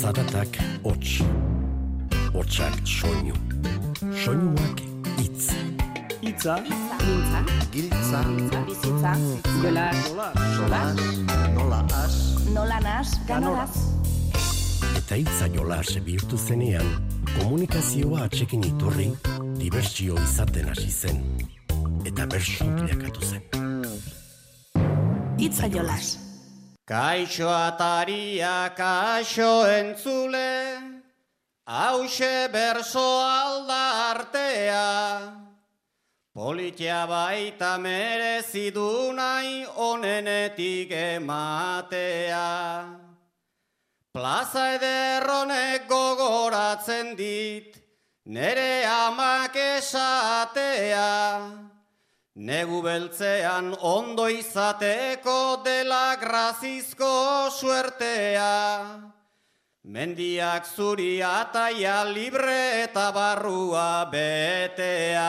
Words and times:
Zaratak 0.00 0.56
hots, 0.82 1.20
hotsak 2.32 2.76
soinu, 2.88 3.34
soinuak 4.16 4.78
itz. 5.20 5.50
Itza, 6.24 6.54
Mintza, 7.04 7.40
Giltza, 7.72 8.22
bizitza, 8.64 9.12
jola, 9.60 9.90
solas, 10.56 10.96
nola 11.52 11.80
as, 12.00 12.16
nola 12.54 12.78
nas, 12.80 13.12
ganoraz. 13.28 13.76
Eta 15.02 15.20
hitza 15.20 15.50
jolas 15.52 15.92
bihurtu 16.08 16.40
zenean, 16.40 16.88
komunikazioa 17.34 18.24
atxekin 18.30 18.64
iturri, 18.70 19.10
dibertsio 19.60 20.16
izaten 20.24 20.72
hasi 20.72 20.88
zen. 20.88 21.20
Eta 22.08 22.24
bersu 22.24 22.72
bilakatu 22.80 23.20
zen. 23.20 23.44
Itza 25.36 25.68
jolas. 25.68 26.29
Kaixo 26.90 27.46
ataria, 27.46 28.74
kaixo 28.74 29.62
entzule, 29.78 30.74
hause 31.64 32.50
berso 32.50 32.98
alda 32.98 34.10
artea. 34.10 35.38
Politia 36.34 37.06
baita 37.06 37.78
merezidu 37.78 39.14
nahi 39.14 39.70
onenetik 39.70 40.90
ematea. 40.90 42.50
Plaza 44.12 44.74
ederronek 44.74 45.86
gogoratzen 45.86 47.14
dit, 47.14 47.78
nere 48.26 48.84
amak 48.84 49.54
esatea. 49.54 51.69
Negu 52.40 52.78
beltzean 52.80 53.66
ondo 53.84 54.24
izateko 54.32 55.60
dela 55.64 56.16
grazizko 56.16 57.50
suertea. 57.52 58.96
Mendiak 59.84 60.64
zuri 60.64 61.20
ataia 61.20 61.98
libre 62.08 62.84
eta 62.86 63.10
barrua 63.12 64.08
betea. 64.08 65.28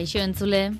Kaixo 0.00 0.22
entzule, 0.24 0.70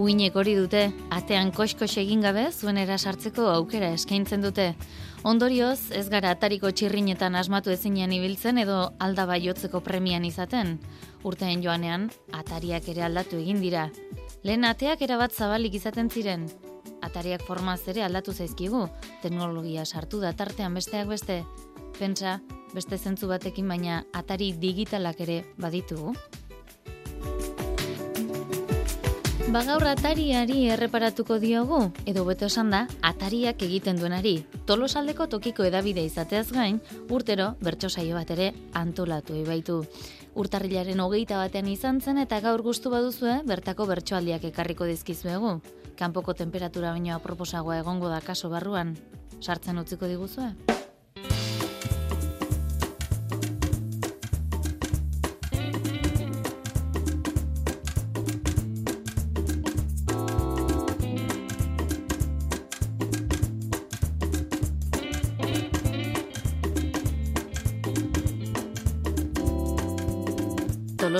uinek 0.00 0.38
hori 0.40 0.54
dute, 0.56 0.86
atean 1.12 1.50
koskos 1.52 1.90
egin 2.00 2.22
gabe 2.24 2.46
zuen 2.50 2.78
sartzeko 2.96 3.44
aukera 3.52 3.90
eskaintzen 3.92 4.40
dute. 4.40 4.74
Ondorioz, 5.22 5.92
ez 5.92 6.08
gara 6.08 6.30
atariko 6.30 6.70
txirrinetan 6.70 7.34
asmatu 7.36 7.68
ezinean 7.70 8.10
ibiltzen 8.10 8.56
edo 8.56 8.94
aldaba 8.98 9.36
jotzeko 9.36 9.82
premian 9.84 10.24
izaten. 10.24 10.78
Urteen 11.24 11.60
joanean, 11.60 12.08
atariak 12.32 12.88
ere 12.88 13.02
aldatu 13.02 13.36
egin 13.36 13.60
dira. 13.60 13.90
Lehen 14.44 14.64
ateak 14.64 15.02
erabat 15.02 15.36
zabalik 15.36 15.74
izaten 15.74 16.08
ziren. 16.08 16.48
Atariak 17.02 17.44
formaz 17.44 17.82
ere 17.86 18.02
aldatu 18.08 18.32
zaizkigu, 18.32 18.86
teknologia 19.20 19.84
sartu 19.84 20.24
da 20.24 20.32
tartean 20.32 20.72
besteak 20.72 21.06
beste. 21.06 21.42
Pentsa, 21.98 22.40
beste 22.72 22.96
zentzu 22.96 23.28
batekin 23.28 23.68
baina 23.68 24.06
atari 24.14 24.54
digitalak 24.56 25.20
ere 25.20 25.42
baditugu. 25.58 26.16
Bagaur 29.50 29.82
atariari 29.90 30.68
erreparatuko 30.70 31.40
diogu, 31.42 31.80
edo 32.06 32.22
beto 32.28 32.46
esan 32.46 32.68
da, 32.70 32.84
atariak 33.02 33.64
egiten 33.66 33.98
duenari. 33.98 34.44
Tolosaldeko 34.68 35.26
tokiko 35.32 35.66
edabide 35.66 36.04
izateaz 36.06 36.52
gain, 36.54 36.78
urtero 37.10 37.48
bertso 37.58 37.90
saio 37.90 38.14
bat 38.14 38.30
ere 38.30 38.52
antolatu 38.78 39.34
ibaitu. 39.34 39.80
Urtarrilaren 40.38 41.02
hogeita 41.02 41.42
batean 41.42 41.66
izan 41.66 41.98
zen 41.98 42.22
eta 42.22 42.38
gaur 42.38 42.62
gustu 42.62 42.94
baduzue 42.94 43.40
bertako 43.42 43.90
bertsoaldiak 43.90 44.46
ekarriko 44.52 44.86
dizkizuegu. 44.86 45.56
Kanpoko 45.98 46.38
temperatura 46.38 46.94
baino 46.94 47.16
aproposagoa 47.18 47.82
egongo 47.82 48.08
da 48.08 48.22
kaso 48.22 48.54
barruan. 48.54 48.94
Sartzen 49.42 49.82
utziko 49.82 50.06
diguzue? 50.06 50.54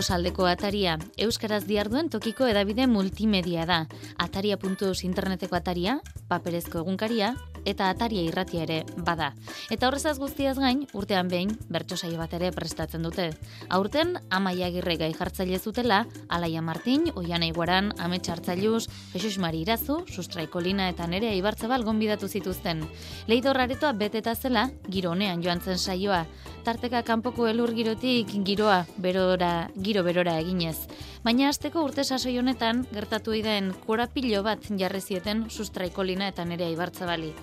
Tolosaldeko 0.01 0.47
ataria, 0.49 0.95
Euskaraz 1.21 1.67
diarduen 1.69 2.07
tokiko 2.09 2.47
edabide 2.49 2.87
multimedia 2.89 3.67
da. 3.69 3.83
Ataria.eus 4.25 5.03
interneteko 5.05 5.59
ataria, 5.59 5.99
paperezko 6.31 6.81
egunkaria, 6.81 7.35
eta 7.65 7.91
ataria 7.91 8.23
irratia 8.23 8.63
ere 8.65 8.85
bada. 8.97 9.33
Eta 9.71 9.89
horrezaz 9.89 10.19
guztiaz 10.19 10.57
gain, 10.59 10.87
urtean 10.95 11.29
behin, 11.29 11.57
bertso 11.69 11.97
saio 11.97 12.19
bat 12.19 12.33
ere 12.37 12.51
prestatzen 12.53 13.03
dute. 13.03 13.31
Aurten, 13.69 14.17
amaia 14.31 14.69
agirre 14.71 14.97
gai 15.01 15.13
jartzaile 15.15 15.59
zutela, 15.59 16.05
Alaia 16.29 16.63
Martin, 16.63 17.11
Oiana 17.15 17.47
Iguaran, 17.47 17.93
Ame 17.99 18.21
Txartzailuz, 18.21 18.87
Jesus 19.13 19.39
Mari 19.39 19.63
Irazu, 19.65 20.05
Sustraikolina 20.09 20.89
eta 20.89 21.07
Nerea 21.07 21.35
Ibartzabal 21.35 21.85
gonbidatu 21.85 22.29
zituzten. 22.29 22.85
Leidor 23.27 23.61
aretoa 23.61 23.93
beteta 23.93 24.35
zela, 24.35 24.71
giro 24.89 25.13
honean 25.13 25.43
joan 25.43 25.61
zen 25.61 25.79
saioa. 25.79 26.25
Tarteka 26.65 27.03
kanpoko 27.03 27.47
elur 27.49 27.73
girotik 27.73 28.35
giroa, 28.45 28.85
berora, 28.99 29.71
giro 29.81 30.05
berora 30.05 30.39
eginez. 30.41 30.77
Baina 31.21 31.51
asteko 31.53 31.83
urte 31.85 32.01
sasoi 32.01 32.39
honetan, 32.41 32.79
gertatu 32.95 33.35
den 33.45 33.75
korapilo 33.85 34.43
bat 34.43 34.65
jarri 34.79 35.01
zieten 35.01 35.51
Sustraikolina 35.51 36.29
eta 36.29 36.47
Nerea 36.47 36.71
Ibartzabali. 36.73 37.35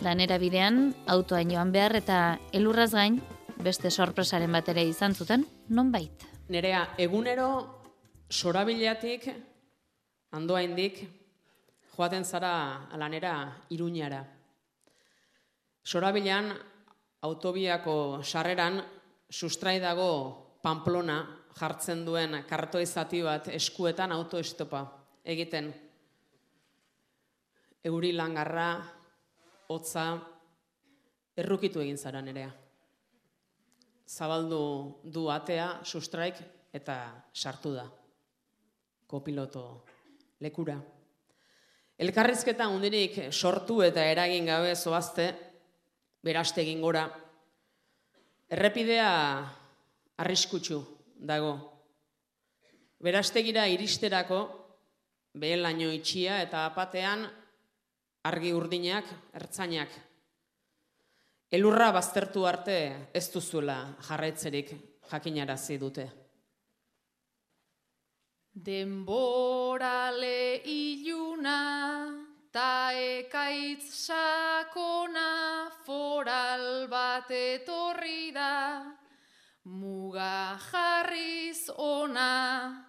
Lanera 0.00 0.38
bidean, 0.38 0.94
autoain 1.06 1.50
joan 1.50 1.70
behar 1.70 1.96
eta 1.96 2.38
elurraz 2.52 2.92
gain, 2.94 3.20
beste 3.60 3.90
sorpresaren 3.90 4.50
bat 4.50 4.68
ere 4.72 4.84
izan 4.88 5.14
zuten, 5.14 5.44
nonbait. 5.68 6.24
Nerea, 6.48 6.94
egunero 6.96 7.48
sorabileatik, 8.30 9.28
andoaindik, 10.32 11.02
joaten 11.92 12.24
zara 12.24 12.88
lanera 12.96 13.34
iruñara. 13.68 14.24
Sorabilean, 15.84 16.54
autobiako 17.20 18.22
sarreran, 18.24 18.80
sustrai 19.28 19.78
dago 19.78 20.56
Pamplona 20.62 21.39
jartzen 21.60 22.04
duen 22.06 22.38
kartoi 22.48 22.86
zati 22.86 23.20
bat 23.22 23.48
eskuetan 23.52 24.12
autoestopa 24.12 24.80
egiten. 25.24 25.68
Euri 27.84 28.12
langarra, 28.16 28.70
hotza, 29.68 30.06
errukitu 31.36 31.80
egin 31.84 31.98
zara 31.98 32.20
nerea. 32.24 32.50
Zabaldu 34.10 34.62
du 35.04 35.28
atea, 35.32 35.68
sustraik, 35.84 36.40
eta 36.72 36.96
sartu 37.34 37.74
da. 37.76 37.86
Kopiloto 39.06 39.64
lekura. 40.40 40.76
Elkarrizketa 42.00 42.68
hundirik 42.72 43.18
sortu 43.30 43.82
eta 43.84 44.04
eragin 44.08 44.48
gabe 44.48 44.74
zoazte, 44.74 45.26
beraste 46.24 46.62
egin 46.62 46.80
gora. 46.80 47.04
Errepidea 48.50 49.10
arriskutsu 50.20 50.80
dago. 51.20 51.54
Berastegira 53.00 53.66
iristerako, 53.68 54.40
behen 55.34 55.62
laino 55.62 55.90
itxia 55.92 56.40
eta 56.42 56.64
apatean 56.68 57.26
argi 58.28 58.52
urdinak, 58.56 59.08
ertzainak. 59.36 59.92
Elurra 61.50 61.90
baztertu 61.92 62.44
arte 62.46 62.76
ez 63.14 63.26
duzuela 63.32 63.78
jarraitzerik 64.06 64.72
jakinarazi 65.10 65.78
dute. 65.78 66.06
Denborale 68.52 70.60
iluna 70.66 71.58
ta 72.52 72.92
ekaitz 72.92 74.06
sakona 74.06 75.70
foral 75.86 76.86
bat 76.90 77.30
etorri 77.30 78.32
da 78.34 78.99
muga 79.66 80.58
jarriz 80.70 81.68
ona 81.76 82.86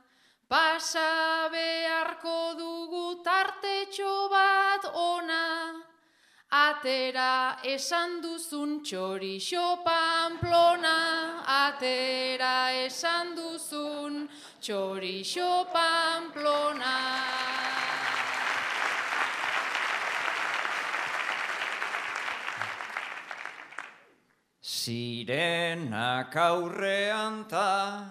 pasa 0.47 1.49
beharko 1.51 2.55
dugu 2.57 3.23
tartetxo 3.23 4.29
bat 4.29 4.83
ona. 4.93 5.45
Atera 6.51 7.63
esan 7.63 8.19
duzun 8.21 8.83
txorixo 8.83 9.83
pamplona 9.85 10.97
atera 11.47 12.75
esan 12.85 13.35
duzun 13.35 14.27
txorixo 14.59 15.51
pamplona 15.71 17.40
Sirenak 24.81 26.33
aurrean 26.33 27.45
ta 27.47 28.09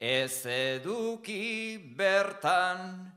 ez 0.00 0.46
eduki 0.46 1.78
bertan 1.96 3.12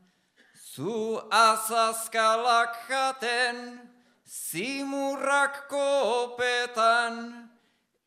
zu 0.73 1.21
azazkalak 1.31 2.75
jaten 2.87 3.79
zimurrak 4.29 5.69
kopetan 5.73 7.48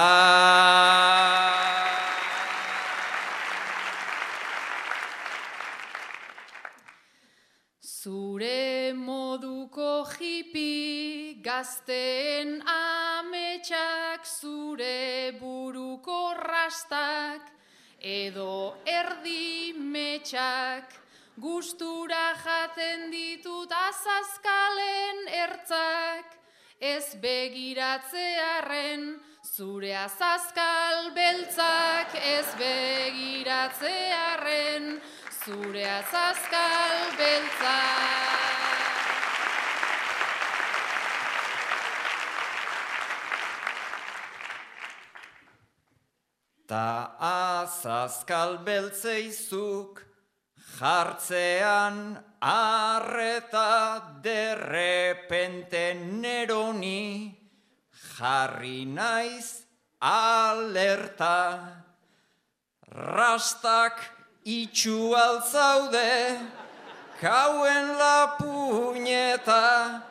Zure 7.79 8.91
moduko 8.93 10.03
jipi 10.17 11.39
gazten 11.41 12.61
ametsak, 12.67 14.25
zure 14.27 15.31
buruko 15.39 16.33
rastak, 16.35 17.58
edo 18.01 18.75
erdi 18.85 19.73
metxak, 19.73 20.93
gustura 21.37 22.33
jaten 22.43 23.11
ditut 23.11 23.71
azazkalen 23.71 25.27
ertzak, 25.31 26.25
ez 26.79 27.15
begiratzearen 27.21 29.19
zure 29.43 29.95
azazkal 29.95 31.11
beltzak, 31.15 32.15
ez 32.15 32.55
begiratzearen 32.59 35.01
zure 35.43 35.89
azazkal 35.89 37.11
beltzak. 37.17 38.58
Ta 46.69 47.17
azazkal 47.17 48.59
beltzeizuk 48.61 50.05
jartzean 50.77 51.97
arreta 52.39 54.21
derrepente 54.21 55.97
neroni 56.21 57.33
jarri 58.13 58.85
naiz 58.85 59.65
alerta. 59.97 61.39
Rastak 63.17 63.97
itxu 64.45 65.15
altzaude 65.25 66.37
kauen 67.19 67.97
la 67.97 68.37
puñeta 68.37 70.08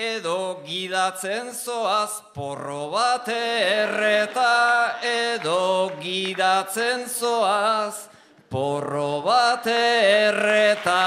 edo 0.00 0.62
gidatzen 0.64 1.52
zoaz 1.52 2.22
porro 2.32 2.88
bat 2.88 3.28
erreta 3.28 4.96
edo 5.04 5.92
gidatzen 6.00 7.04
zoaz 7.04 8.08
porro 8.48 9.20
bat 9.20 9.66
erreta. 9.66 11.02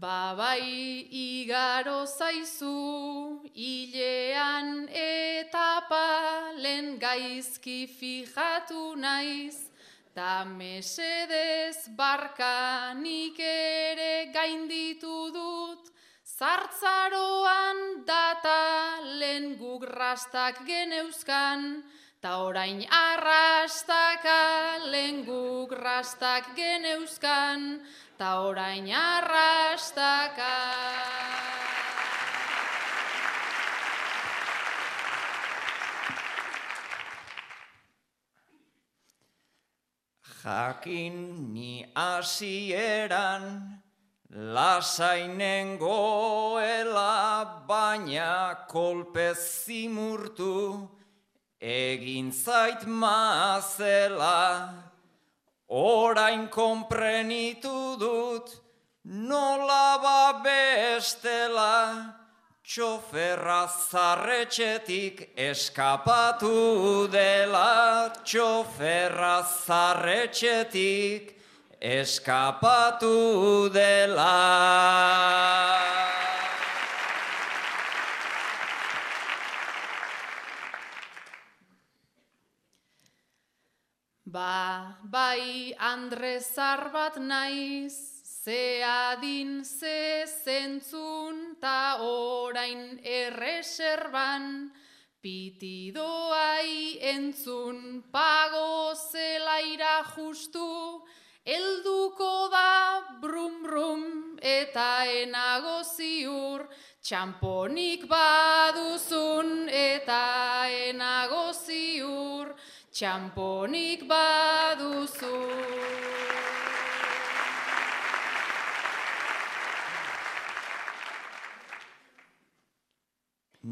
Babai 0.00 1.10
igaro 1.10 2.06
zaizu, 2.06 3.39
hilean 3.60 4.88
eta 4.96 5.84
palen 5.88 6.94
gaizki 7.02 7.84
fijatu 7.98 8.94
naiz, 8.96 9.68
ta 10.16 10.44
mesedez 10.48 11.76
barkanik 11.98 13.36
ere 13.48 14.32
gainditu 14.32 15.18
dut, 15.36 15.92
zartzaroan 16.24 17.78
data 18.08 18.62
lehen 19.20 19.56
guk 19.60 19.84
rastak 19.92 20.64
geneuzkan, 20.64 21.84
ta 22.22 22.40
orain 22.48 22.80
arrastaka 22.88 24.40
lehen 24.88 25.24
guk 25.28 25.76
rastak 25.84 26.54
geneuzkan, 26.56 27.84
ta 28.16 28.40
orain 28.48 28.88
arrastaka. 29.04 30.56
Jakin 40.44 41.52
ni 41.52 41.84
hasieran 41.94 43.44
lasainen 44.32 45.76
goela 45.78 47.66
baina 47.68 48.56
kolpez 48.68 49.64
zimurtu 49.64 50.88
egin 51.60 52.32
zait 52.32 52.86
mazela. 52.86 54.72
Orain 55.68 56.48
konprenitu 56.48 57.98
dut 58.00 58.48
nola 59.04 59.98
ba 60.02 60.40
bestela 60.44 62.19
Txoferra 62.70 63.66
zarretxetik 63.66 65.32
eskapatu 65.34 67.08
dela, 67.10 68.12
txoferra 68.22 69.42
zarretxetik 69.42 71.34
eskapatu 71.82 73.66
dela. 73.74 74.36
Ba, 84.22 84.94
bai 85.02 85.74
Andrezar 85.74 86.92
bat 86.94 87.18
naiz, 87.18 88.19
ze 88.50 88.82
adin 88.82 89.64
ze 89.64 90.26
zentzun 90.26 91.56
ta 91.60 92.02
orain 92.02 92.98
erreserban, 92.98 94.72
pitidoai 95.22 96.98
entzun 97.14 98.02
pago 98.10 98.92
zelaira 99.10 100.02
justu, 100.14 100.66
elduko 101.46 102.50
da 102.50 102.72
brum 103.22 103.62
brum 103.62 104.02
eta 104.42 104.90
enago 105.22 105.78
ziur, 105.84 106.66
txamponik 107.06 108.08
baduzun 108.10 109.68
eta 109.70 110.66
enago 110.88 111.52
ziur, 111.52 112.50
txamponik 112.90 114.08
baduzu. 114.10 115.38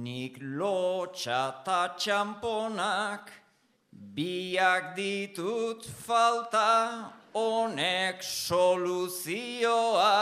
Nik 0.09 0.35
lotxa 0.41 1.43
ta 1.67 1.81
txamponak 2.01 3.25
biak 4.15 4.85
ditut 4.97 5.85
falta 6.05 6.73
honek 7.35 8.23
soluzioa 8.23 10.17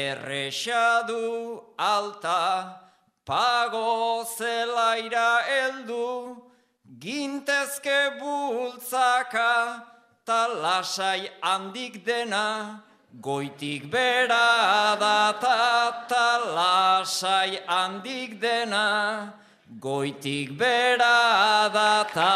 errexadu 0.00 1.26
alta 1.94 2.42
pago 3.28 4.24
zelaira 4.36 5.30
eldu 5.62 6.08
gintezke 7.04 8.00
bultzaka 8.18 9.54
ta 10.26 10.40
lasai 10.64 11.22
handik 11.46 11.94
dena 12.08 12.48
Goitik 13.16 13.90
bera 13.90 14.94
data 15.00 16.04
ta 16.06 16.26
lasai 16.54 17.58
handik 17.66 18.38
dena, 18.38 19.32
goitik 19.80 20.52
bera 20.52 21.70
data. 21.72 22.34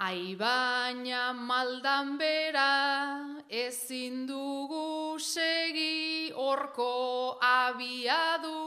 Ai 0.00 0.34
baina 0.34 1.36
maldan 1.36 2.16
bera, 2.16 2.72
ezin 3.50 4.26
dugu 4.26 5.20
segi 5.20 6.32
horko 6.32 7.36
abiadu 7.38 8.57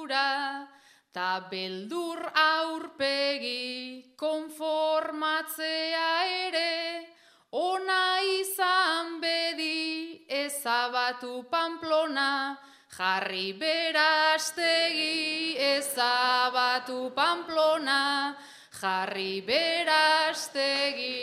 ta 1.13 1.43
beldur 1.51 2.23
aurpegi 2.33 4.15
konformatzea 4.15 6.11
ere, 6.47 7.07
ona 7.51 8.23
izan 8.39 9.19
bedi 9.19 10.23
ezabatu 10.27 11.43
pamplona, 11.51 12.57
jarri 12.95 13.51
berastegi 13.59 15.57
ezabatu 15.59 17.11
pamplona, 17.15 18.35
jarri 18.79 19.41
berastegi. 19.43 21.19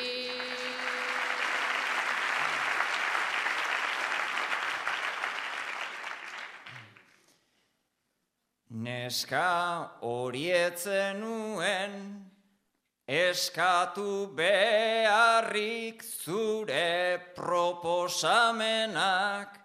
Neska 8.78 9.99
horietzen 10.06 11.18
nuen, 11.18 12.23
eskatu 13.11 14.30
beharrik 14.38 15.99
zure 16.04 17.18
proposamenak, 17.35 19.58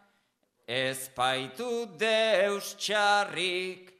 ezpaitu 0.65 1.85
deus 2.01 2.73
txarrik, 2.81 3.93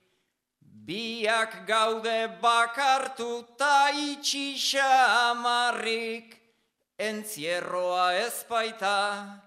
biak 0.87 1.67
gaude 1.67 2.27
bakartu 2.41 3.45
ta 3.55 3.91
itxixamarrik, 3.93 6.41
entzierroa 6.97 8.13
ezpaita, 8.25 9.42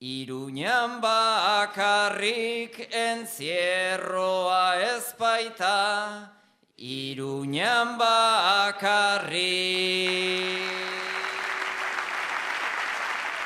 Iruñan 0.00 1.02
bakarrik 1.04 2.88
entzierroa 2.88 4.80
ez 4.80 5.12
baita, 5.18 6.32
Iruñan 6.78 7.98
bakarrik. 8.00 9.36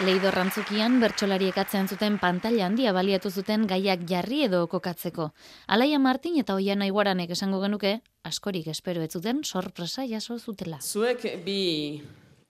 Leido 0.07 0.31
rantzukian 0.31 1.01
bertsolariek 1.03 1.59
atzean 1.59 1.91
zuten 1.91 2.21
pantalla 2.23 2.67
handia 2.67 2.93
baliatu 2.95 3.31
zuten 3.35 3.67
gaiak 3.67 4.07
jarri 4.07 4.45
edo 4.47 4.69
kokatzeko. 4.71 5.33
Alaia 5.67 5.99
Martin 5.99 6.39
eta 6.39 6.55
Oian 6.55 6.87
Aiguaranek 6.87 7.31
esango 7.35 7.59
genuke, 7.65 7.99
askorik 8.23 8.69
espero 8.71 9.03
ez 9.03 9.11
zuten 9.11 9.43
sorpresa 9.43 10.07
jaso 10.07 10.39
zutela. 10.39 10.79
Zuek 10.79 11.43
bi 11.43 11.99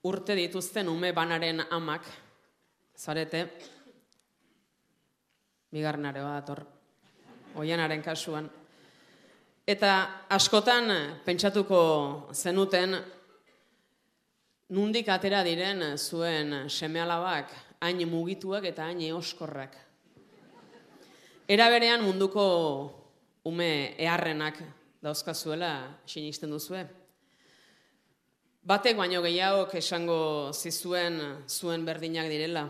urte 0.05 0.37
dituzten 0.37 0.93
ume 0.93 1.13
banaren 1.17 1.65
amak, 1.71 2.05
zarete, 2.99 3.49
bigarnare 5.75 6.23
bat 6.23 6.51
oianaren 7.59 8.03
kasuan. 8.03 8.47
Eta 9.67 9.91
askotan 10.31 10.91
pentsatuko 11.25 11.81
zenuten 12.33 12.95
nundik 14.77 15.09
atera 15.09 15.43
diren 15.47 15.83
zuen 15.97 16.69
semealabak 16.69 17.51
hain 17.81 18.05
mugituak 18.09 18.65
eta 18.71 18.87
hain 18.87 19.01
eoskorrak. 19.09 19.75
Era 21.49 21.69
berean 21.73 22.05
munduko 22.05 22.45
ume 23.45 23.95
eharrenak 23.99 24.63
dauzkazuela 25.03 25.73
sinisten 26.07 26.55
duzue. 26.55 26.85
Batek 28.65 28.97
baino 28.97 29.21
gehiago 29.21 29.67
esango 29.77 30.53
zizuen 30.53 31.21
zuen 31.49 31.85
berdinak 31.85 32.31
direla 32.33 32.65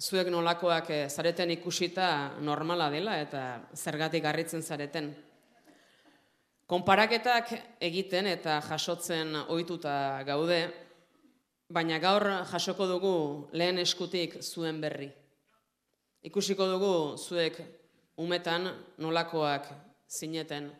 zuek 0.00 0.30
nolakoak 0.32 0.90
eh, 0.90 1.08
zareten 1.08 1.50
ikusita 1.52 2.38
normala 2.40 2.88
dela 2.90 3.18
eta 3.20 3.60
zergatik 3.76 4.24
harritzen 4.24 4.62
zareten. 4.62 5.12
Konparaketak 6.70 7.50
egiten 7.82 8.30
eta 8.30 8.60
jasotzen 8.62 9.34
ohituta 9.48 10.22
gaude, 10.24 10.60
baina 11.68 11.98
gaur 11.98 12.24
jasoko 12.48 12.86
dugu 12.86 13.14
lehen 13.52 13.78
eskutik 13.82 14.38
zuen 14.40 14.80
berri. 14.80 15.10
Ikusiko 16.22 16.66
dugu 16.70 17.16
zuek 17.18 17.58
umetan 18.16 18.70
nolakoak 18.98 19.66
zineten 20.08 20.70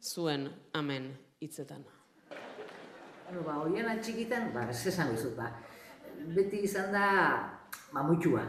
zuen 0.00 0.48
amen 0.74 1.12
hitzetan. 1.40 1.84
Bueno, 3.26 3.42
ba, 3.42 3.58
oian 3.66 3.88
atxikitan, 3.90 4.52
ba, 4.54 4.68
ez 4.70 4.86
esan 4.86 5.14
ba. 5.36 5.50
Beti 6.34 6.62
izan 6.64 6.92
da 6.94 7.55
ba, 7.96 8.04
muitxua. 8.04 8.44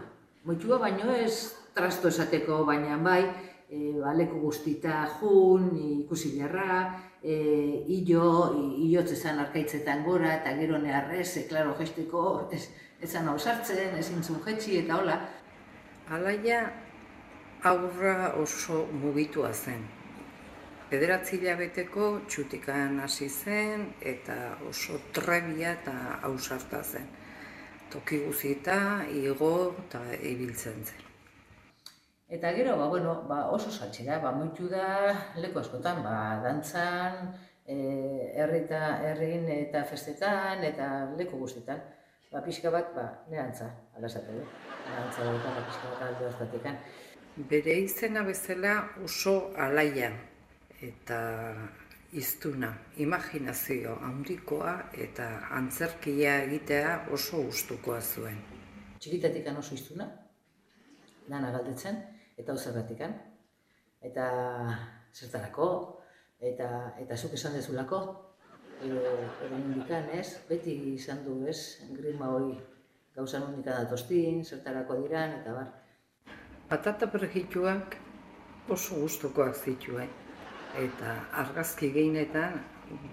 Muitxua 0.48 0.80
baino 0.82 1.14
ez 1.16 1.56
trasto 1.76 2.10
esateko, 2.12 2.64
baina 2.68 2.98
bai, 3.04 3.22
e, 3.70 3.94
baleko 4.02 4.42
guztita 4.44 5.06
jun, 5.20 5.70
ikusi 6.04 6.34
beharra, 6.36 6.80
e, 7.24 7.36
ilo, 8.00 8.28
ilotz 8.84 9.12
ezan 9.16 9.40
arkaitzetan 9.46 10.04
gora, 10.08 10.34
eta 10.40 10.56
gero 10.60 10.80
neharrez, 10.84 11.30
e, 11.40 11.46
klaro, 11.52 11.76
gesteko, 11.80 12.24
ez, 12.52 12.66
ezan 13.04 13.30
hau 13.32 13.38
sartzen, 13.40 13.96
ezin 14.02 14.24
zun 14.24 14.42
jetxi, 14.46 14.82
eta 14.84 15.00
hola. 15.00 15.20
Alaia 16.12 16.66
aurra 17.68 18.34
oso 18.42 18.86
mugitua 19.04 19.54
zen. 19.54 19.86
Pederatzi 20.88 21.40
beteko 21.60 22.22
txutikan 22.32 23.00
hasi 23.04 23.28
zen 23.28 23.90
eta 24.00 24.58
oso 24.70 25.02
trebia 25.12 25.74
eta 25.74 25.96
hausarta 26.24 26.82
zen 26.84 27.10
toki 27.92 28.20
guzita, 28.26 28.78
igo 29.14 29.52
eta 29.86 30.02
ibiltzen 30.16 30.84
zen. 30.84 31.04
Eta 32.28 32.52
gero, 32.52 32.76
ba, 32.76 32.88
bueno, 32.92 33.14
ba, 33.30 33.46
oso 33.56 33.72
saltxera, 33.72 34.20
ba, 34.20 34.34
moitu 34.36 34.68
da 34.68 34.88
leku 35.40 35.62
askotan, 35.62 36.02
ba, 36.04 36.42
dantzan, 36.44 37.32
e, 37.64 37.78
herrita, 38.36 38.82
herrin 39.08 39.48
eta 39.54 39.86
festetan, 39.88 40.66
eta 40.68 40.90
leku 41.20 41.40
guztietan. 41.40 41.80
Ba, 42.32 42.42
pixka 42.44 42.72
bat, 42.74 42.92
ba, 42.96 43.08
nerantza, 43.32 43.70
alazatu, 43.96 44.36
eh? 44.42 44.48
Nerantza 44.90 45.24
da, 45.24 45.36
ba, 45.46 45.66
pixka 45.70 45.94
bat 45.94 46.06
alde 46.10 46.28
oztatekan. 46.28 46.82
Bere 47.52 47.78
izena 47.86 48.26
bezala 48.28 48.76
oso 49.06 49.38
alaia, 49.56 50.12
eta 50.84 51.22
iztuna, 52.12 52.72
imaginazio 52.98 53.98
handikoa 54.02 54.74
eta 54.94 55.28
antzerkia 55.52 56.38
egitea 56.44 56.94
oso 57.12 57.42
gustukoa 57.44 58.00
zuen. 58.02 58.38
Txikitatik 59.00 59.48
oso 59.58 59.76
iztuna, 59.76 60.08
dana 61.28 61.52
galdetzen, 61.52 62.00
eta 62.38 62.54
ozerratikan. 62.54 63.14
Eta 64.02 64.28
zertarako, 65.14 65.68
eta, 66.40 66.94
eta 67.02 67.18
zuk 67.18 67.34
esan 67.34 67.54
dezulako, 67.58 68.00
edo, 68.86 69.02
edo 69.46 69.58
mundikan, 69.58 70.10
ez? 70.14 70.38
Beti 70.50 70.76
izan 70.94 71.26
du, 71.26 71.42
ez? 71.48 71.82
Grima 71.98 72.30
hori 72.30 72.56
gauza 73.16 73.42
mundikan 73.42 73.84
datostin, 73.84 74.46
zertarako 74.46 75.02
diran, 75.02 75.40
eta 75.42 75.58
bar. 75.58 75.74
Patata 76.70 77.10
pergituak 77.12 77.98
oso 78.70 79.02
gustukoak 79.02 79.56
zituen 79.56 80.27
eta 80.76 81.14
argazki 81.44 81.92
gehienetan 81.94 82.60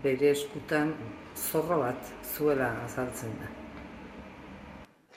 bere 0.03 0.31
eskutan 0.31 0.95
zorro 1.35 1.81
bat 1.83 2.11
zuela 2.23 2.71
azaltzen 2.85 3.37
da. 3.41 3.51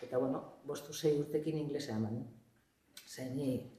Eta 0.02 0.18
bueno, 0.18 0.44
bostu 0.66 0.94
zei 0.94 1.18
urtekin 1.20 1.58
inglesa 1.58 1.96
eman. 1.96 2.22
Zer 3.08 3.32
ni 3.36 3.78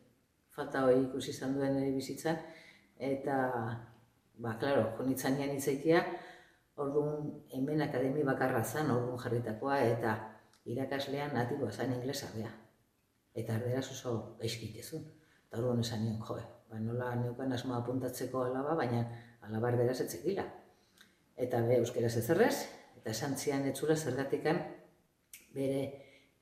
falta 0.55 0.85
hori 0.85 1.05
ikusi 1.05 1.31
izan 1.31 1.55
duen 1.55 1.77
ere 1.79 1.93
bizitzan, 1.95 2.41
eta, 3.11 3.37
ba, 4.43 4.57
klaro, 4.61 4.89
jonitzan 4.99 5.39
nian 5.39 5.55
itzaitia, 5.55 6.03
orduan 6.77 7.31
hemen 7.55 7.83
akademi 7.87 8.25
bakarra 8.27 8.65
zen, 8.65 8.91
orduan 8.91 9.19
jarritakoa, 9.23 9.79
eta 9.95 10.17
irakaslean 10.69 11.35
natiboa 11.35 11.71
zen 11.73 11.95
inglesa 11.95 12.31
bea. 12.35 12.51
Eta 13.39 13.55
ardera 13.55 13.81
oso 13.81 14.15
gaizkitezun. 14.41 15.05
Eta 15.47 15.61
orduan 15.61 15.81
esan 15.85 16.05
nion, 16.05 16.19
joe, 16.27 16.43
ba, 16.71 16.79
nola 16.81 17.15
neukan 17.17 17.53
asma 17.53 17.79
apuntatzeko 17.81 18.45
alaba, 18.45 18.75
baina 18.79 19.05
alaba 19.47 19.73
erderaz 19.73 20.01
etzekila. 20.05 20.45
Eta 21.39 21.63
be, 21.67 21.79
euskeraz 21.83 22.15
ezerrez, 22.21 22.55
eta 22.99 23.13
esan 23.15 23.37
zian 23.39 23.67
etzula 23.71 23.97
zergatikan 23.97 24.61
bere 25.55 25.81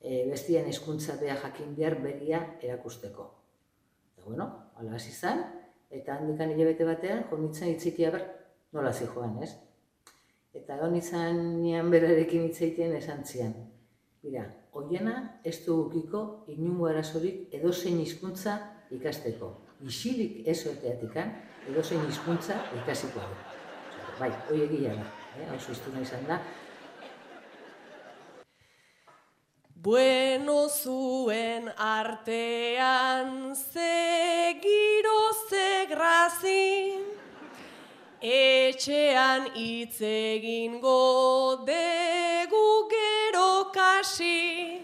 e, 0.00 0.24
bestian 0.30 0.66
hizkuntza 0.70 1.18
bea 1.20 1.36
jakin 1.42 1.76
behar 1.76 2.00
begia 2.02 2.42
erakusteko. 2.60 3.28
Eta 4.12 4.26
bueno, 4.26 4.48
ala 4.80 4.96
hasi 4.96 5.12
zan, 5.12 5.44
eta 5.90 6.16
handikan 6.16 6.52
hilabete 6.54 6.88
batean, 6.88 7.24
jonitzen 7.30 7.70
itzikia 7.74 8.10
ber, 8.14 8.26
nola 8.74 8.92
zi 8.92 9.06
joan, 9.12 9.38
ez? 9.44 9.52
Eta 10.56 10.80
honitzen 10.82 11.42
nian 11.60 11.92
berarekin 11.92 12.48
itzaiten 12.48 12.96
esan 12.96 13.22
zian. 13.24 13.52
Bira, 14.24 14.46
hoiena 14.72 15.14
ez 15.44 15.60
du 15.66 15.76
ukiko 15.84 16.22
inungo 16.50 16.88
arazorik 16.88 17.54
edozein 17.54 18.00
hizkuntza 18.02 18.56
ikasteko 18.96 19.52
isilik 19.84 20.46
ez 20.48 20.60
oeteatikan, 20.66 21.32
edo 21.68 21.82
zein 21.82 22.06
hizkuntza 22.08 22.56
ikasiko 22.82 23.20
da. 23.20 23.56
Bai, 24.20 24.30
hoi 24.48 24.62
egia 24.64 24.94
da, 24.96 25.10
eh? 25.40 25.50
oso 25.56 25.72
iztuna 25.72 26.00
izan 26.00 26.24
da. 26.28 26.40
Bueno 29.86 30.68
zuen 30.68 31.68
artean 31.76 33.54
ze 33.54 34.56
giro 34.62 35.20
ze 35.50 35.86
grazi, 35.90 36.98
etxean 38.20 39.46
hitz 39.54 40.00
egingo 40.00 41.62
degu 41.68 42.88
gero 42.90 43.70
kasi. 43.76 44.80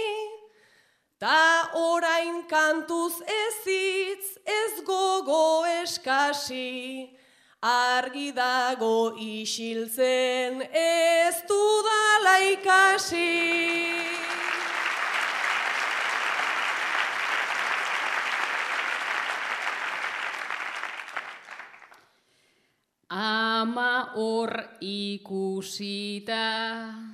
ta 1.19 1.69
orain 1.73 2.43
kantuz 2.47 3.15
ezitz 3.43 4.37
ez 4.45 4.73
gogo 4.85 5.65
eskasi, 5.81 7.09
argi 7.61 8.31
dago 8.31 9.15
isiltzen 9.17 10.61
ez 10.71 11.35
dudala 11.49 12.37
ikasi. 12.53 13.33
Ama 23.09 23.96
hor 24.15 24.51
ikusita, 24.79 26.45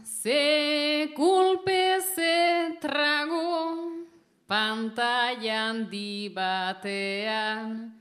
ze 0.03 1.09
kulpe 1.15 1.99
ze 2.15 2.77
trago, 2.81 3.89
pantailan 4.47 5.89
di 5.89 6.29
batean, 6.29 7.93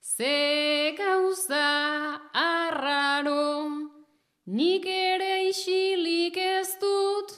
ze 0.00 0.94
gauza 0.96 2.20
arraro, 2.32 3.70
nik 4.46 4.84
ere 4.86 5.48
isilik 5.48 6.36
ez 6.36 6.76
dut, 6.80 7.30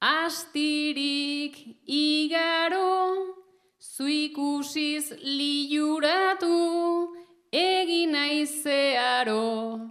astirik 0.00 1.56
igaro, 1.86 3.36
zu 3.78 4.06
ikusiz 4.06 5.12
liuratu, 5.22 7.12
egin 7.52 8.12
naizearo, 8.12 9.85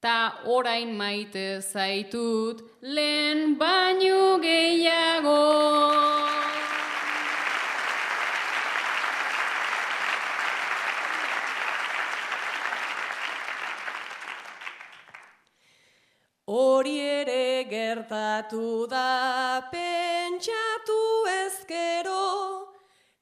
ta 0.00 0.40
orain 0.46 0.96
maite 0.96 1.60
zaitut 1.60 2.62
lehen 2.80 3.58
baino 3.58 4.38
gehiago. 4.40 5.40
Hori 16.46 16.98
ere 16.98 17.64
gertatu 17.70 18.88
da 18.90 19.62
pentsatu 19.70 21.02
ezkero, 21.44 22.26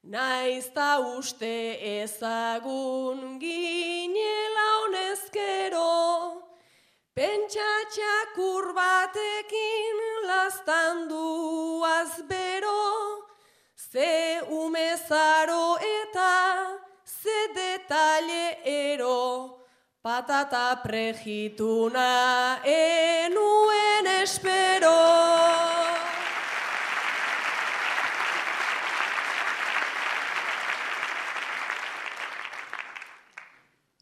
Naiz 0.03 0.71
ta 0.73 0.97
uste 1.17 1.77
ezagun 2.01 3.37
ginela 3.39 4.67
honezkero, 4.79 6.38
pentsatxak 7.19 8.37
urbatekin 8.39 9.97
lastandu 10.29 11.83
azbero, 11.83 12.83
ze 13.75 14.39
umezaro 14.47 15.75
eta 15.99 16.35
ze 17.03 17.39
detalle 17.57 18.45
ero, 18.63 19.19
patata 20.01 20.79
prejituna 20.85 22.61
enuen 22.63 24.07
espero. 24.23 25.78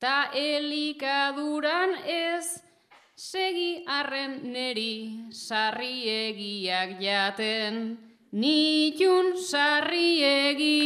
ta 0.00 0.32
elikaduran 0.32 2.00
ez, 2.08 2.64
segi 3.12 3.84
arren 3.84 4.40
neri, 4.56 5.28
sarriegiak 5.36 6.96
jaten, 6.96 8.13
nitun 8.34 9.26
sarriegi. 9.38 10.82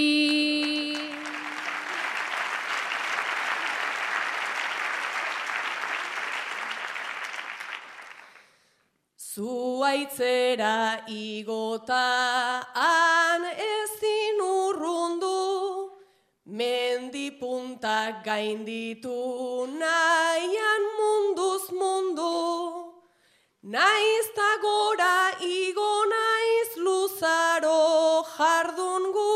Zuaitzera 9.17 11.09
igota 11.09 12.05
han 12.75 13.45
ezin 13.49 14.41
urrundu, 14.45 15.41
mendipuntak 16.45 18.25
gainditu 18.29 19.17
nahian 19.81 20.85
munduz 20.99 21.65
mundu, 21.81 22.37
naiz 23.63 24.29
gora 24.61 25.17
jardungu, 28.39 29.35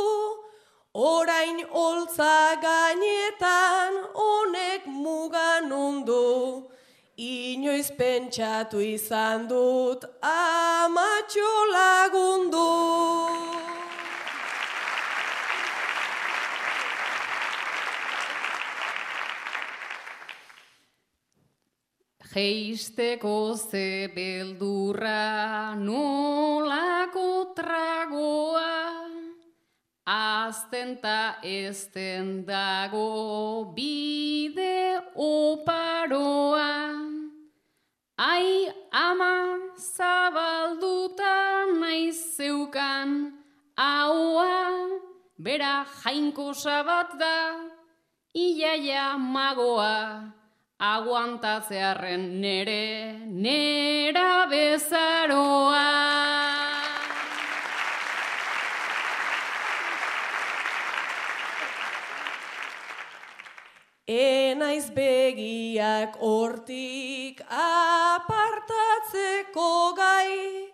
orain 0.95 1.59
holtza 1.75 2.35
gainetan 2.63 3.95
honek 4.15 4.87
mugan 4.87 5.73
undu, 5.87 6.71
inoiz 7.17 7.91
pentsatu 7.99 8.79
izan 8.95 9.49
dut 9.51 10.07
amatxo 10.23 11.53
lagundu. 11.75 12.69
Geisteko 22.33 23.37
ze 23.71 24.09
beldurra 24.15 25.75
nolako 25.77 26.62
azten 30.73 30.97
ta 31.03 31.37
ezten 31.43 32.47
dago 32.47 33.75
bide 33.77 35.01
oparoa. 35.15 36.97
Ai 38.17 38.73
ama 38.91 39.59
zabalduta 39.77 41.67
naiz 41.79 42.37
zeukan 42.37 43.33
haua, 43.77 44.89
bera 45.37 45.85
jainko 46.05 46.55
sabat 46.55 47.19
da, 47.19 47.69
iaia 48.35 49.19
magoa 49.19 50.33
aguantatzearen 50.81 52.41
nere, 52.41 53.13
nera 53.29 54.47
bezaroa. 54.49 56.12
Enaiz 64.09 64.91
begiak 64.91 66.17
hortik 66.19 67.41
apartatzeko 67.47 69.95
gai, 69.95 70.67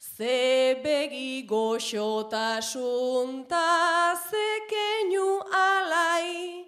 ze 0.00 0.72
begi 0.82 1.44
goxotasun 1.46 3.46
ta 3.46 4.16
ze 4.16 4.60
keinu 4.70 5.42
alai, 5.52 6.64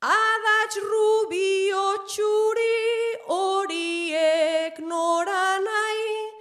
Adats 0.00 0.78
rubio 0.80 1.98
txuri 2.08 3.20
horiek 3.28 4.80
nora 4.80 5.60
nahi, 5.60 6.32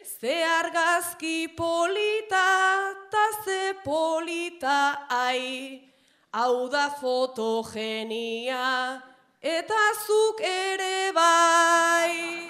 ze 0.00 0.42
argazki 0.42 1.48
polita 1.54 2.96
ta 3.10 3.30
ze 3.44 3.74
polita 3.84 5.04
ai, 5.10 5.89
hau 6.32 6.68
da 6.70 6.88
fotogenia 7.00 9.02
eta 9.42 9.82
zuk 10.06 10.40
ere 10.40 11.12
bai. 11.12 12.46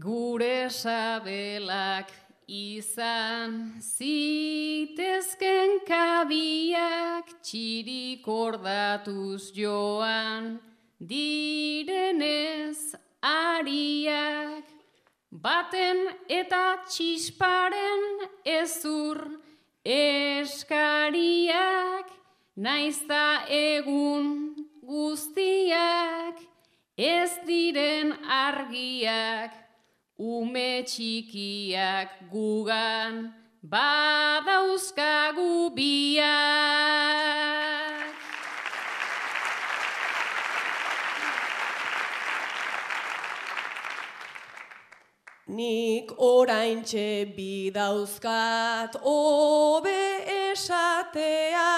Gure 0.00 0.70
sabelak 0.70 2.19
izan 2.50 3.78
zitezken 3.78 5.86
kabiak 5.86 7.30
txirik 7.46 8.26
ordatuz 8.26 9.54
joan 9.54 10.58
direnez 10.98 12.98
ariak. 13.22 14.66
Baten 15.30 16.10
eta 16.26 16.82
txisparen 16.90 18.26
ezur 18.42 19.38
eskariak 19.86 20.50
naizta 22.56 23.46
egun 23.46 24.58
guztiak 24.82 26.34
ez 26.98 27.30
diren 27.46 28.10
argiak 28.26 29.59
ume 30.20 30.84
txikiak 30.84 32.28
gugan 32.28 33.32
badauzkagu 33.64 35.72
biak. 35.72 37.00
Nik 45.50 46.12
oraintxe 46.14 47.34
bidauzkat 47.34 48.94
obe 49.02 50.22
esatea, 50.52 51.72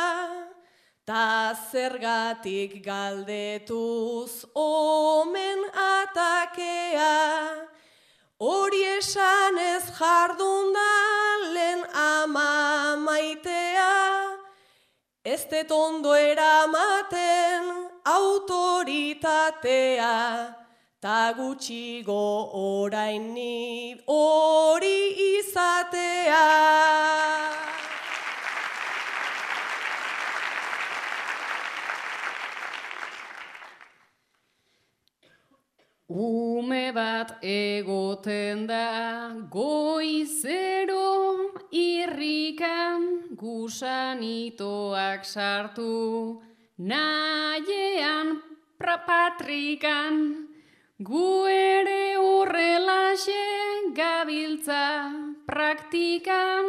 ta 1.07 1.57
zergatik 1.71 2.85
galdetuz 2.85 4.45
omen 4.53 5.65
atakea, 5.73 7.72
ez 15.51 15.71
ondo 15.71 16.15
eramaten 16.15 17.91
autoritatea, 18.05 20.55
ta 21.01 21.33
gutxigo 21.37 22.51
orain 22.53 23.35
ni 23.35 23.97
hori 24.07 25.15
izatea. 25.39 26.49
Ume 36.09 36.93
bat 36.93 37.39
egoten 37.43 38.67
da 38.67 39.33
goizero 39.51 41.52
irrikan 41.73 43.33
gusanitoak 43.35 45.25
sartu 45.25 46.41
naiean 46.79 48.43
patrikan 48.79 50.49
gu 51.01 51.47
ere 51.49 52.17
horrelaxe 52.21 53.43
gabiltza 53.97 55.09
praktikan 55.49 56.65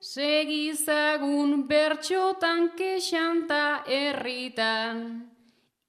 segizagun 0.00 1.68
bertxotan 1.70 2.74
kexanta 2.74 3.84
herritan 3.86 5.30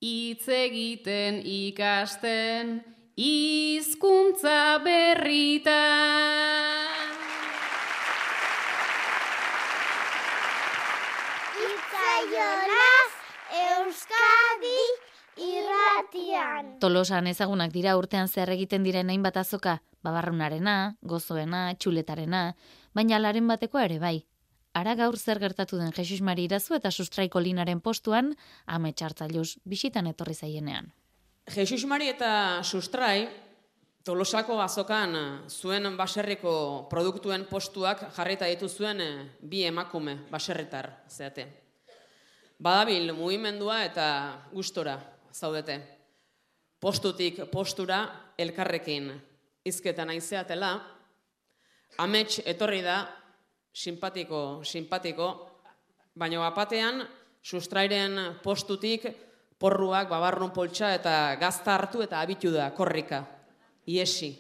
hitz 0.02 0.48
egiten 0.48 1.42
ikasten 1.44 2.80
hizkuntza 3.20 4.80
berrita. 4.84 5.84
Itzaiolaz 11.60 13.12
Euskadi 13.68 14.82
irratian. 16.14 16.80
Tolosan 16.80 17.28
ezagunak 17.28 17.72
dira 17.72 17.98
urtean 17.98 18.28
zer 18.28 18.50
egiten 18.50 18.84
diren 18.84 19.10
hainbat 19.10 19.38
azoka, 19.38 19.82
babarrunarena, 20.04 20.96
gozoena, 21.02 21.74
txuletarena, 21.76 22.56
baina 22.94 23.20
laren 23.20 23.48
bateko 23.48 23.80
ere 23.80 24.00
bai. 24.00 24.26
Ara 24.74 24.96
gaur 24.96 25.18
zer 25.18 25.40
gertatu 25.40 25.78
den 25.78 25.92
Jesus 25.92 26.22
Mari 26.22 26.46
irazu 26.46 26.76
eta 26.76 26.92
sustraiko 26.92 27.40
linaren 27.40 27.82
postuan, 27.82 28.36
ame 28.66 28.94
txartzailuz 28.94 29.58
bisitan 29.66 30.08
etorri 30.08 30.36
zaienean. 30.36 30.92
Jesus 31.50 31.86
Mari 31.86 32.10
eta 32.10 32.62
Sustrai, 32.64 33.28
Tolosako 34.06 34.62
azokan 34.62 35.16
zuen 35.50 35.98
baserriko 35.98 36.88
produktuen 36.90 37.44
postuak 37.46 38.08
jarrita 38.16 38.48
ditu 38.48 38.70
zuen 38.70 39.02
eh, 39.02 39.26
bi 39.42 39.66
emakume 39.68 40.16
baserritar 40.32 41.04
zeate. 41.10 41.46
Badabil 42.60 43.12
mugimendua 43.14 43.84
eta 43.84 44.08
gustora 44.54 44.98
zaudete. 45.34 45.99
Postutik 46.80 47.42
postura 47.52 48.06
elkarrekin 48.40 49.12
izketan 49.68 50.10
aizeatela, 50.14 50.78
amets 52.00 52.40
etorri 52.48 52.80
da, 52.86 53.02
simpatiko, 53.76 54.62
simpatiko, 54.64 55.28
baina 56.16 56.46
apatean 56.48 57.04
sustrairen 57.44 58.40
postutik 58.44 59.10
porruak 59.60 60.08
babarrun 60.10 60.52
poltsa 60.56 60.94
eta 60.96 61.36
gazta 61.40 61.76
hartu 61.76 62.02
eta 62.02 62.22
abitu 62.22 62.52
da, 62.52 62.72
korrika, 62.72 63.26
iesi. 63.88 64.32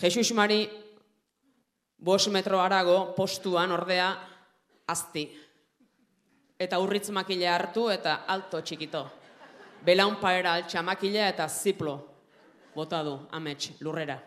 Jesus 0.00 0.32
Mari, 0.34 0.64
bos 1.98 2.26
metro 2.32 2.60
arago 2.60 3.12
postuan 3.14 3.70
ordea 3.72 4.10
azti. 4.88 5.28
Eta 6.58 6.78
urritz 6.80 7.10
makile 7.14 7.48
hartu 7.48 7.88
eta 7.92 8.24
alto 8.26 8.60
txikito. 8.60 9.19
Belaun 9.84 10.16
paera 10.20 10.52
altxa 10.58 10.82
makile 10.82 11.28
eta 11.28 11.48
ziplo. 11.48 11.98
Bota 12.74 13.02
du, 13.02 13.18
amets, 13.32 13.70
lurrera. 13.80 14.18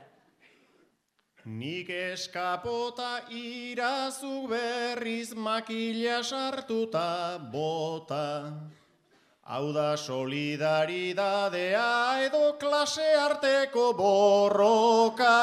Nik 1.45 1.89
eskapota 1.89 3.21
irazu 3.29 4.47
berriz 4.47 5.33
makila 5.35 6.23
sartuta 6.23 7.37
bota. 7.51 8.53
Hau 9.43 9.73
da 9.75 9.97
solidaridadea 9.97 12.23
edo 12.25 12.57
klase 12.57 13.15
arteko 13.19 13.93
borroka. 13.93 15.39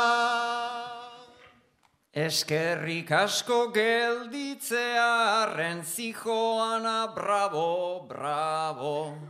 Eskerrik 2.10 3.12
asko 3.12 3.70
gelditzea 3.70 5.44
arren 5.44 5.84
zijoana 5.84 7.06
bravo, 7.14 8.06
bravo. 8.08 9.29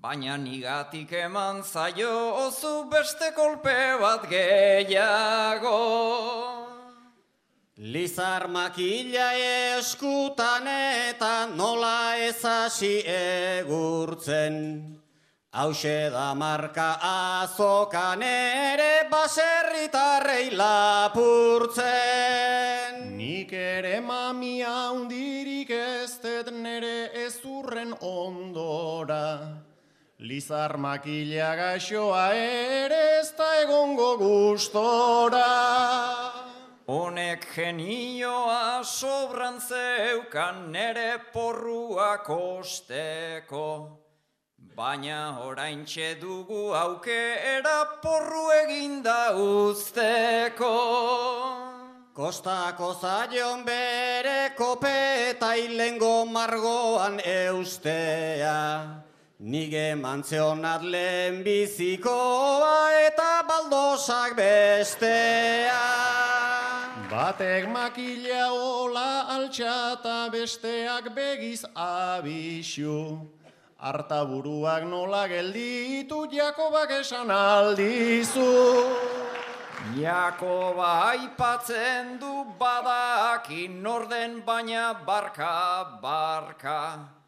Baina 0.00 0.38
nigatik 0.40 1.12
eman 1.12 1.60
zaio 1.62 2.12
ozu 2.46 2.88
beste 2.88 3.34
kolpe 3.36 4.00
bat 4.00 4.22
gehiago. 4.30 5.80
Lizar 7.76 8.48
makila 8.48 9.26
eskutan 9.76 10.64
eta 10.72 11.52
nola 11.52 12.16
ezasi 12.16 13.04
egurtzen. 13.12 14.56
Hauxe 15.52 16.08
da 16.08 16.34
marka 16.34 16.96
azokan 17.12 18.22
ere 18.22 19.04
baserritarrei 19.12 20.48
lapurtzen. 20.56 21.84
Nik 23.20 23.52
ere 23.52 24.00
mamia 24.00 24.92
hundirik 24.94 25.70
ez 25.70 26.18
dut 26.24 26.48
nere 26.54 27.12
ezurren 27.26 27.92
ondora. 28.00 29.68
Lizar 30.20 30.76
makila 30.76 31.56
gaixoa 31.56 32.34
ere 32.36 33.20
ez 33.20 33.32
da 33.38 33.62
egongo 33.62 34.18
gustora. 34.20 35.46
Honek 36.86 37.46
genioa 37.54 38.84
sobran 38.84 39.56
zeukan 39.56 40.70
nere 40.72 41.16
porrua 41.32 42.18
kosteko. 42.20 43.96
Baina 44.76 45.40
orain 45.40 45.86
dugu 46.20 46.74
aukera 46.76 48.00
porru 48.02 48.46
eginda 48.60 49.32
usteko. 49.32 50.76
Kostako 52.12 52.92
zaion 52.92 53.64
bere 53.64 54.52
kopeta 54.54 55.56
ilengo 55.56 56.26
margoan 56.26 57.20
eustea. 57.24 59.09
Nige 59.40 59.96
mantzionat 59.96 60.82
lehen 60.84 61.40
bizikoa 61.40 62.92
eta 63.08 63.40
baldosak 63.48 64.36
bestea. 64.36 65.80
Batek 67.08 67.64
makila 67.72 68.52
ola 68.52 69.32
altxata 69.32 70.28
besteak 70.28 71.08
begiz 71.16 71.64
abixu. 71.74 73.16
Arta 73.80 74.26
buruak 74.28 74.84
nola 74.84 75.24
gelditu 75.26 76.28
Jakobak 76.28 76.90
esan 77.00 77.30
aldizu. 77.32 78.44
Jakoba 79.96 81.16
aipatzen 81.16 82.20
du 82.20 82.44
badakin 82.60 83.80
norden 83.80 84.42
baina 84.44 84.92
barka, 85.06 85.96
barka. 86.02 87.19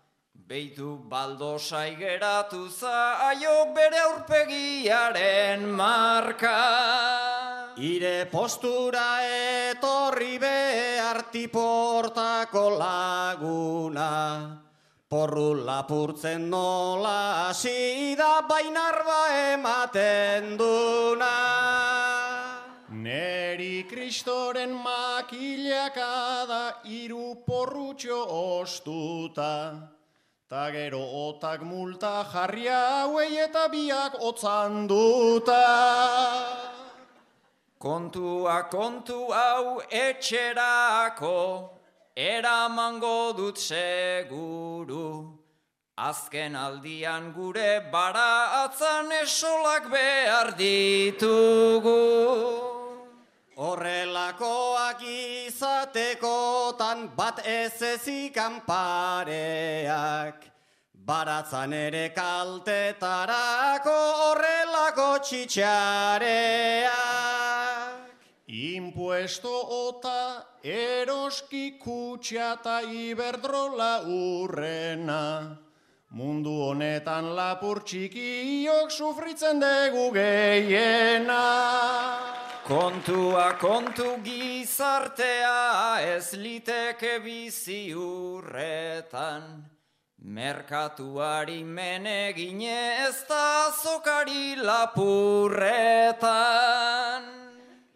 Beitu 0.53 0.99
baldosai 1.09 1.97
geratu 1.97 2.69
zaio 2.69 3.73
bere 3.75 4.01
aurpegiaren 4.07 5.63
marka. 5.79 6.59
Ire 7.81 8.27
postura 8.29 9.05
etorri 9.69 10.37
behar 10.43 11.23
tiportako 11.33 12.65
laguna. 12.83 14.11
Porru 15.09 15.65
lapurtzen 15.65 16.45
nola 16.51 17.47
hasi 17.47 18.13
da 18.21 18.45
bainarba 18.53 19.23
ematen 19.55 20.59
duna. 20.61 21.33
Neri 23.09 23.89
kristoren 23.89 24.77
makilaka 24.85 26.45
da 26.53 26.63
iru 26.85 27.41
porrutxo 27.49 28.23
ostuta. 28.61 29.53
Ta 30.53 30.69
gero 30.71 31.01
otak 31.01 31.63
multa 31.65 32.27
jarri 32.31 32.67
hauei 32.69 33.41
eta 33.41 33.69
biak 33.73 34.21
otzan 34.21 34.87
duta. 34.87 35.65
Kontua 37.81 38.69
kontu 38.69 39.33
hau 39.33 39.81
etxerako, 39.89 41.71
eramango 42.15 43.33
dut 43.33 43.57
seguru. 43.57 45.41
Azken 45.97 46.55
aldian 46.55 47.33
gure 47.33 47.89
bara 47.91 48.69
atzan 48.69 49.09
esolak 49.23 49.89
behar 49.89 50.53
ditugu. 50.61 51.97
Horrelakoak 53.63 55.03
izatekotan 55.47 57.05
bat 57.15 57.39
ez 57.47 57.79
ezikan 57.79 58.59
pareak. 58.67 60.43
Baratzan 61.07 61.73
ere 61.73 62.11
kaltetarako 62.17 63.95
horrelako 64.25 65.07
txitxareak. 65.29 66.91
Impuesto 68.51 69.55
ota 69.79 70.43
eroski 70.67 71.79
kutxa 71.79 72.59
eta 72.59 72.83
iberdrola 72.83 74.03
urrena. 74.11 75.23
Mundu 76.11 76.59
honetan 76.67 77.31
lapur 77.39 77.87
txikiok 77.87 78.91
sufritzen 78.91 79.63
dugu 79.63 80.11
gehiena. 80.19 81.43
Kontua 82.63 83.59
kontu 83.59 84.23
gizartea 84.23 85.99
ez 85.99 86.33
liteke 86.39 87.19
bizi 87.19 87.91
urretan. 87.91 89.67
Merkatuari 90.23 91.65
menegine 91.67 93.03
ez 93.09 93.27
da 93.27 93.67
zokari 93.83 94.55
lapurretan. 94.55 96.23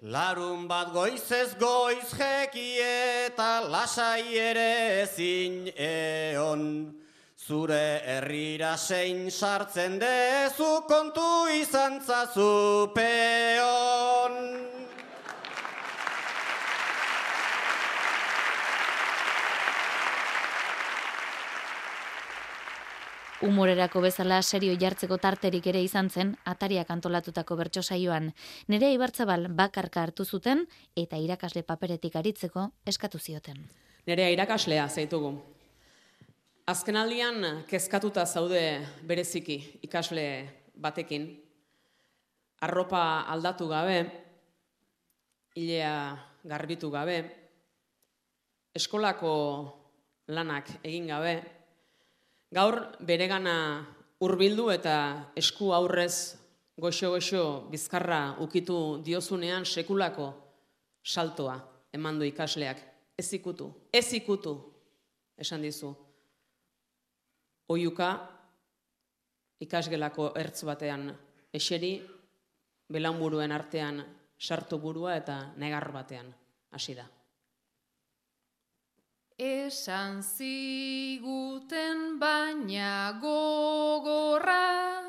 Larun 0.03 0.67
bat 0.67 0.91
goizez 0.91 1.55
goiz 1.63 2.11
jeki 2.19 2.83
eta 2.83 3.61
lasai 3.71 4.35
ere 4.35 5.03
ezin 5.07 5.71
eon. 5.79 7.06
Zure 7.47 8.03
herrira 8.03 8.73
sein 8.77 9.29
sartzen 9.31 10.01
dezu 10.03 10.81
kontu 10.89 11.47
izan 11.55 12.01
zazu 12.03 12.91
peon. 12.91 14.35
Humorerako 23.47 24.03
bezala 24.03 24.43
serio 24.43 24.75
jartzeko 24.75 25.23
tarterik 25.23 25.71
ere 25.71 25.87
izan 25.87 26.11
zen 26.11 26.35
atariak 26.43 26.91
antolatutako 26.91 27.55
bertso 27.63 27.83
saioan. 27.87 28.33
Nere 28.67 28.91
Ibartzabal 28.91 29.47
bakarka 29.55 30.03
hartu 30.03 30.27
zuten 30.27 30.67
eta 30.97 31.23
irakasle 31.23 31.63
paperetik 31.63 32.17
aritzeko 32.17 32.73
eskatu 32.85 33.23
zioten. 33.23 33.69
Nerea 34.11 34.35
irakaslea 34.35 34.89
zaitugu. 34.89 35.37
Azkenaldian 36.67 37.63
kezkatuta 37.71 38.25
zaude 38.27 38.83
bereziki 39.07 39.55
ikasle 39.87 40.23
batekin. 40.75 41.29
Arropa 42.59 43.21
aldatu 43.31 43.69
gabe, 43.71 44.01
hilea 45.55 45.93
garbitu 46.43 46.89
gabe, 46.91 47.21
eskolako 48.75 49.35
lanak 50.27 50.73
egin 50.83 51.07
gabe, 51.07 51.37
gaur 52.51 52.81
beregana 52.99 53.55
hurbildu 54.19 54.67
eta 54.75 54.97
esku 55.39 55.71
aurrez 55.77 56.35
goxo-goxo 56.83 57.45
bizkarra 57.71 58.41
ukitu 58.43 59.05
diozunean 59.07 59.63
sekulako 59.63 60.33
saltoa 61.05 61.61
emandu 61.95 62.27
ikasleak. 62.27 62.83
Ez 63.17 63.31
ikutu, 63.39 63.71
ez 63.93 64.11
ikutu, 64.19 64.57
esan 65.39 65.63
dizu. 65.63 65.95
Oiuka 67.69 68.11
ikasgelako 69.61 70.33
ertz 70.39 70.63
batean 70.69 71.09
eseri, 71.53 71.97
belaunburuen 72.93 73.53
artean 73.53 74.05
sartu 74.39 74.79
burua 74.79 75.17
eta 75.19 75.53
negar 75.59 75.93
batean 75.93 76.35
hasi 76.71 76.95
da. 76.95 77.07
Esan 79.37 80.23
ziguten 80.23 82.19
baina 82.21 83.19
gogorra 83.21 85.03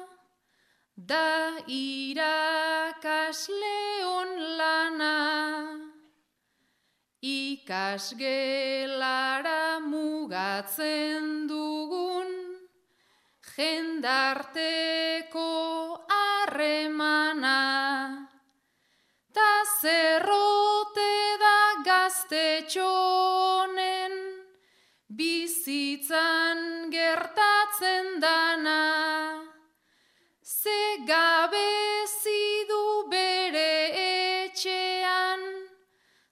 da 0.97 1.55
irakasleon 1.71 2.97
lana 4.57 5.13
ikasgelara 7.21 8.49
mugatzen 9.79 11.46
jendarteko 13.57 15.49
harremana. 16.13 17.57
Ta 19.33 19.53
zerrote 19.81 21.13
da 21.41 21.81
gaztetxonen 21.87 24.13
bizitzan 25.17 26.61
gertatzen 26.93 28.21
dana. 28.21 28.85
Ze 30.43 31.01
gabezi 31.09 32.45
du 32.69 33.09
bere 33.09 33.73
etxean 34.43 35.41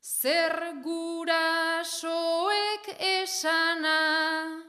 zer 0.02 0.56
gurasoek 0.86 2.86
esana 3.18 4.65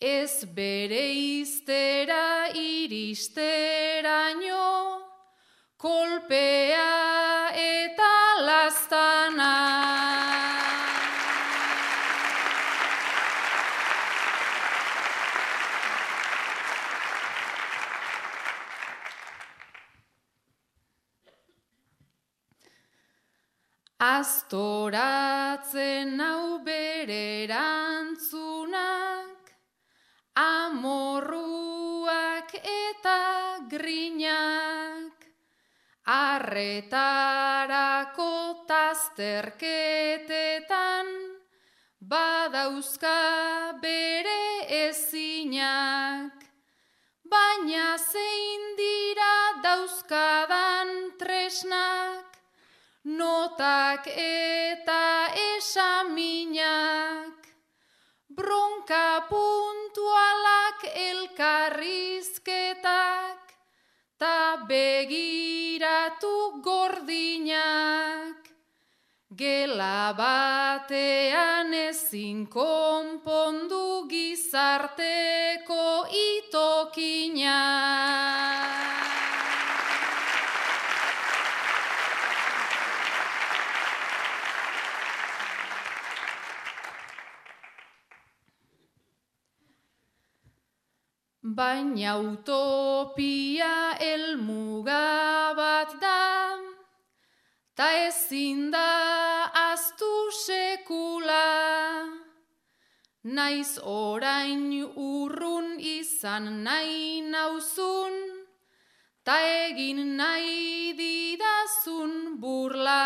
ez 0.00 0.44
bere 0.56 1.12
iztera 1.12 2.48
iristeraino 2.56 3.44
kolpea 5.76 7.52
eta 7.52 8.40
lastana. 8.40 9.52
Astoratzen 24.00 25.70
hau 26.24 26.64
bere 26.64 27.46
grinak, 33.80 35.16
arretarako 36.04 37.00
tazterketetan, 38.68 41.08
badauzka 42.12 43.80
bere 43.80 44.68
ezinak, 44.84 46.36
baina 47.24 47.96
zein 47.96 48.76
dira 48.76 49.64
dauzkadan 49.64 51.16
tresnak, 51.16 52.36
notak 53.04 54.06
eta 54.12 55.32
esaminak, 55.56 57.32
bronka 58.28 59.24
puntualak 59.30 60.84
elkarrizketak, 61.08 63.29
ta 64.20 64.68
begiratu 64.68 66.60
gordinak, 66.60 68.36
gela 69.32 70.12
batean 70.12 71.72
ezin 71.72 72.44
konpondu 72.52 74.04
gizarteko 74.12 75.88
itokinak. 76.28 77.40
Baina 91.60 92.12
utopia 92.16 93.92
elmuga 94.00 95.52
bat 95.58 95.90
da, 96.00 96.56
ta 97.76 97.88
ezin 98.06 98.70
da 98.72 98.88
aztu 99.68 100.12
sekula. 100.44 101.48
Naiz 103.36 103.72
orain 103.84 104.64
urrun 105.10 105.68
izan 105.96 106.64
nahi 106.64 107.20
nauzun, 107.34 108.16
ta 109.26 109.36
egin 109.66 110.00
nahi 110.16 110.96
didazun 111.02 112.40
burla. 112.40 113.04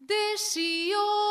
Desio 0.00 1.23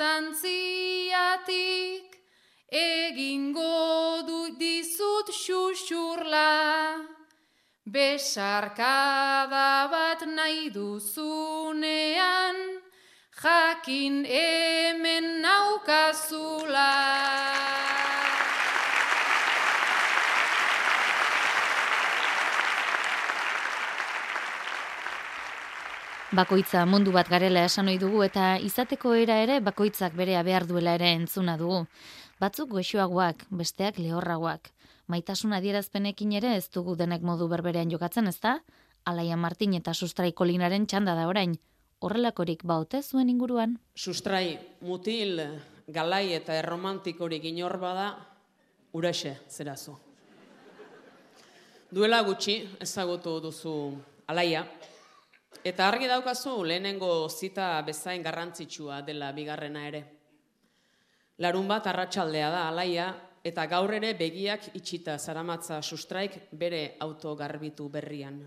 duzun 0.00 0.08
distantziatik, 0.32 2.16
egingo 2.70 4.22
du 4.26 4.56
dizut 4.58 5.28
xuxurla. 5.28 6.96
Besarkada 7.84 9.88
bat 9.90 10.26
nahi 10.26 10.70
duzunean, 10.72 12.56
jakin 13.42 14.24
hemen 14.24 15.42
naukazula. 15.42 17.99
Bakoitza 26.30 26.84
mundu 26.86 27.10
bat 27.10 27.26
garela 27.26 27.64
esan 27.66 27.88
ohi 27.90 27.96
dugu 27.98 28.20
eta 28.22 28.52
izateko 28.62 29.16
era 29.18 29.40
ere 29.42 29.56
bakoitzak 29.66 30.12
berea 30.14 30.44
behar 30.46 30.62
duela 30.68 30.92
ere 30.94 31.08
entzuna 31.16 31.56
dugu. 31.58 31.80
Batzuk 32.38 32.68
goxoagoak, 32.70 33.48
besteak 33.50 33.98
lehorragoak. 33.98 34.68
Maitasuna 35.10 35.58
adierazpenekin 35.58 36.36
ere 36.38 36.52
ez 36.54 36.68
dugu 36.70 36.94
denek 36.94 37.24
modu 37.26 37.48
berberean 37.50 37.90
jokatzen, 37.90 38.30
ezta? 38.30 38.60
Alaia 39.04 39.36
Martin 39.36 39.74
eta 39.74 39.90
Sustrai 39.92 40.30
Kolinaren 40.30 40.86
txanda 40.86 41.16
da 41.18 41.26
orain. 41.26 41.56
Horrelakorik 41.98 42.62
baute 42.62 43.02
zuen 43.02 43.28
inguruan? 43.28 43.74
Sustrai, 43.96 44.60
mutil, 44.86 45.42
galai 45.88 46.30
eta 46.38 46.54
erromantikorik 46.54 47.48
inor 47.50 47.74
bada, 47.82 48.06
uraxe, 48.92 49.34
zerazu. 49.50 49.96
Duela 51.90 52.22
gutxi, 52.22 52.60
ezagutu 52.78 53.40
duzu 53.42 53.74
alaia, 54.30 54.62
Eta 55.60 55.88
argi 55.88 56.06
daukazu 56.08 56.62
lehenengo 56.64 57.28
zita 57.28 57.82
bezain 57.84 58.22
garrantzitsua 58.22 59.02
dela 59.04 59.32
bigarrena 59.32 59.82
ere. 59.88 60.00
Larun 61.38 61.68
bat 61.68 61.86
arratsaldea 61.86 62.48
da 62.50 62.62
alaia 62.68 63.10
eta 63.44 63.66
gaur 63.66 63.92
ere 63.96 64.14
begiak 64.14 64.70
itxita 64.74 65.18
zaramatza 65.18 65.82
sustraik 65.82 66.38
bere 66.52 66.96
auto 67.00 67.34
garbitu 67.36 67.88
berrian. 67.88 68.40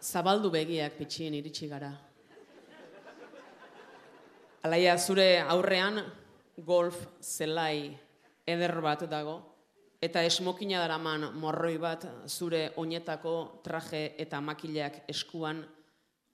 Zabaldu 0.00 0.50
begiak 0.50 0.96
pitxien 0.98 1.34
iritsi 1.34 1.68
gara. 1.68 1.90
Alaia 4.62 4.98
zure 4.98 5.40
aurrean 5.40 6.02
golf 6.56 7.06
zelai 7.20 7.96
eder 8.44 8.80
bat 8.84 9.06
dago 9.08 9.38
eta 10.00 10.24
esmokina 10.24 10.80
daraman 10.80 11.36
morroi 11.36 11.76
bat 11.78 12.06
zure 12.26 12.72
oinetako 12.80 13.60
traje 13.64 14.14
eta 14.18 14.40
makilak 14.40 15.02
eskuan 15.08 15.66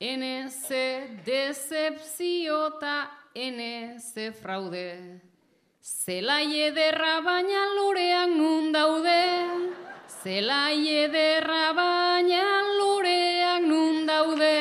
eneze 0.00 1.08
decepziota 1.24 3.08
eneze 3.32 4.32
fraude. 4.36 5.35
Zelai 5.86 6.50
ederra 6.66 7.22
baina 7.22 7.62
lorean 7.76 8.32
nun 8.36 8.72
daude, 8.74 9.22
zelai 10.22 10.82
ederra 11.02 11.66
baina 11.78 12.46
lorean 12.78 13.62
nun 13.70 13.96
daude. 14.08 14.58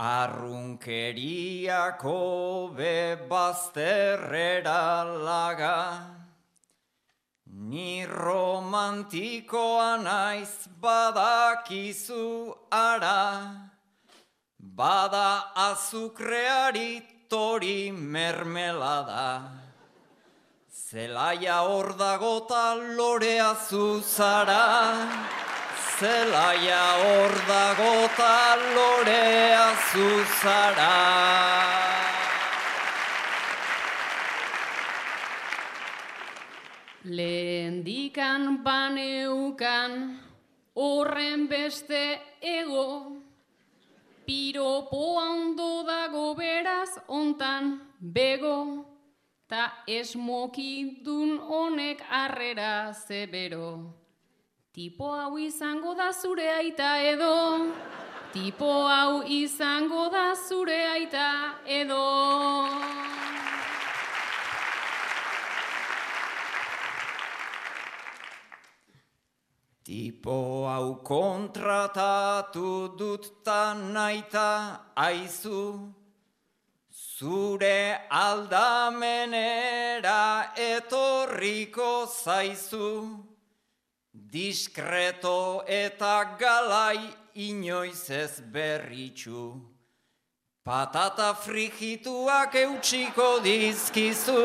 Arrunkeriako 0.00 2.18
bebazterrera 2.74 4.82
laga, 5.28 5.76
Ni 7.72 8.04
romantikoa 8.04 9.96
naiz 10.04 10.68
badakizu 10.82 12.52
ara, 12.70 13.20
bada 14.60 15.28
azukreari 15.66 17.00
tori 17.30 17.90
mermelada. 17.90 19.40
Zelaia 20.84 21.60
hor 21.68 21.88
dagota 22.02 22.64
lorea 22.98 23.54
zuzara, 23.68 24.66
zelaia 25.96 26.84
hor 27.00 27.32
dagota 27.52 28.34
lorea 28.76 29.64
zuzara. 29.88 31.81
Lehendikan 37.04 38.62
baneukan 38.62 40.20
horren 40.78 41.48
beste 41.48 42.22
ego, 42.40 43.18
piropo 44.24 45.18
hando 45.18 45.82
dago 45.82 46.36
beraz 46.38 46.94
ontan 47.08 47.80
bego, 47.98 48.86
ta 49.48 49.82
esmokidun 49.88 51.42
honek 51.42 52.06
arrera 52.06 52.94
zebero. 52.94 53.90
Tipo 54.70 55.10
hau 55.10 55.36
izango 55.38 55.94
da 55.98 56.12
zure 56.12 56.46
aita 56.54 57.02
edo, 57.02 57.74
tipo 58.32 58.86
hau 58.86 59.26
izango 59.26 60.08
da 60.08 60.36
zure 60.38 60.86
aita 60.86 61.58
edo. 61.66 63.41
Tipo 69.92 70.64
hau 70.72 71.04
kontratatu 71.04 72.96
dut 72.96 73.44
ta 73.44 73.74
naita 73.74 74.80
aizu, 74.96 75.92
zure 76.88 78.08
aldamenera 78.08 79.44
etorriko 80.56 82.08
zaizu, 82.08 83.20
diskreto 84.14 85.62
eta 85.68 86.16
galai 86.40 87.12
inoiz 87.34 88.08
ez 88.08 88.40
berritxu. 88.40 89.60
Patata 90.64 91.34
frigituak 91.36 92.54
eutxiko 92.64 93.44
dizkizu, 93.44 94.40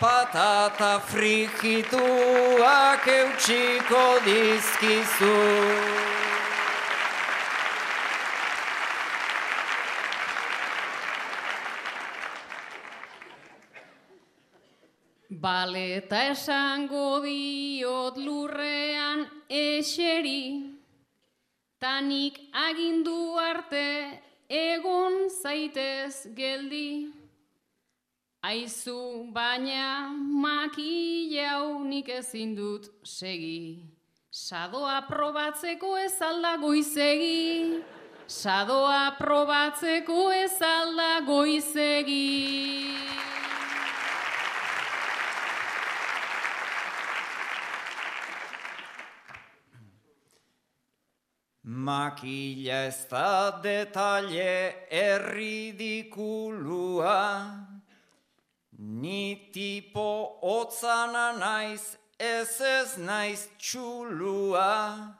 patata 0.00 1.00
frigituak 1.00 3.08
eutxiko 3.08 4.04
dizkizu. 4.24 5.36
Baleta 15.46 16.18
esango 16.32 17.22
diot 17.24 18.16
lurrean 18.18 19.26
eseri, 19.48 20.44
tanik 21.80 22.34
agindu 22.68 23.38
arte 23.38 24.20
egon 24.48 25.28
zaitez 25.42 26.26
geldi. 26.34 27.15
Aizu 28.46 29.26
baina 29.34 30.06
makilau 30.42 31.82
nik 31.82 32.08
ezin 32.08 32.54
dut 32.54 32.86
segi. 33.02 33.82
Sadoa 34.30 35.02
probatzeko 35.08 35.96
ez 35.98 36.22
alda 36.22 36.56
goizegi. 36.62 37.82
Sadoa 38.28 39.16
probatzeko 39.18 40.30
ez 40.30 40.62
alda 40.62 41.20
goizegi. 41.26 42.94
Makila 51.86 52.78
ez 52.86 53.00
da 53.10 53.50
detalle 53.62 54.74
erridikulua, 54.90 57.14
ni 58.86 59.50
tipo 59.52 60.38
otzana 60.42 61.36
naiz 61.38 61.96
ez 62.18 62.60
ez 62.60 62.96
naiz 62.98 63.48
txulua, 63.58 65.10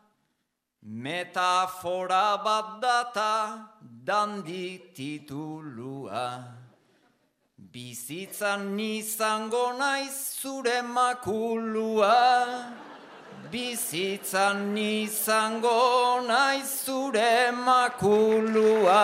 metafora 0.83 2.39
bat 2.45 2.81
data 2.81 3.35
dandi 3.83 4.79
titulua. 4.95 6.45
Bizitzan 7.73 8.77
nizango 8.77 9.67
naiz 9.79 10.15
zure 10.41 10.83
makulua, 10.83 12.71
bizitzan 13.51 14.77
izango 14.79 16.23
naiz 16.23 16.85
zure 16.87 17.51
makulua. 17.51 19.03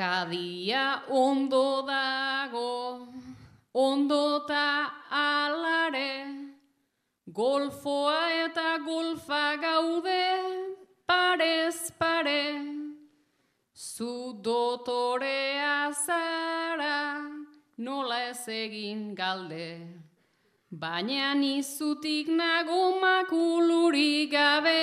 Kadia 0.00 1.02
ondo 1.10 1.84
dago, 1.86 3.08
ondota 3.74 4.88
alare, 5.12 6.12
golfoa 7.28 8.22
eta 8.44 8.78
golfa 8.86 9.60
gaude, 9.60 10.24
parez 11.06 11.92
pare. 11.98 12.64
Zu 13.74 14.40
dotorea 14.40 15.92
zara, 15.92 17.20
nola 17.76 18.22
ez 18.30 18.48
egin 18.48 19.14
galde. 19.14 19.68
Baina 20.72 21.34
nizutik 21.34 22.26
nago 22.40 22.82
makulurik 23.04 24.32
gabe, 24.32 24.80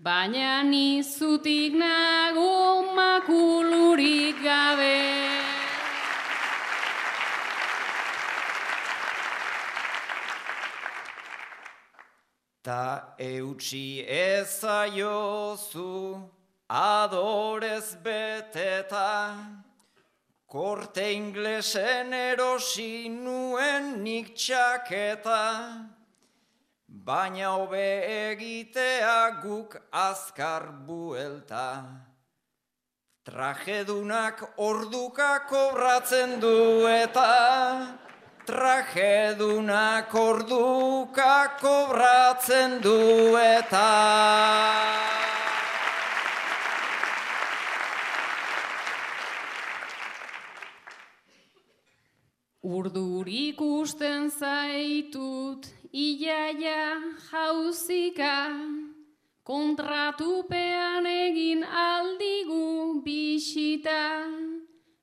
baina 0.00 0.62
nizutik 0.64 1.74
nago 1.76 2.94
makulurik 2.96 4.36
gabe. 4.42 5.00
Ta 12.64 13.14
eutxi 13.18 14.04
ezaiozu 14.08 15.92
adorez 16.68 17.96
beteta, 18.04 19.36
korte 20.46 21.12
inglesen 21.12 22.12
erosi 22.12 23.08
nuen 23.08 24.02
nik 24.02 24.32
txaketa, 24.34 25.44
baina 27.04 27.56
hobe 27.56 27.86
egitea 28.30 29.40
guk 29.42 29.76
azkar 29.90 30.68
buelta. 30.86 31.66
Trajedunak 33.24 34.42
orduka 34.58 35.46
kobratzen 35.48 36.40
du 36.40 36.86
eta, 36.88 37.96
trajedunak 38.46 40.14
orduka 40.14 41.56
kobratzen 41.60 42.80
du 42.84 43.36
eta. 43.36 43.88
Urdurik 52.60 53.60
usten 53.60 54.30
zaitut, 54.30 55.66
iaia 55.92 57.02
jauzika, 57.30 58.34
kontratupean 59.42 61.06
egin 61.06 61.64
aldigu 61.64 63.02
bisita, 63.02 64.26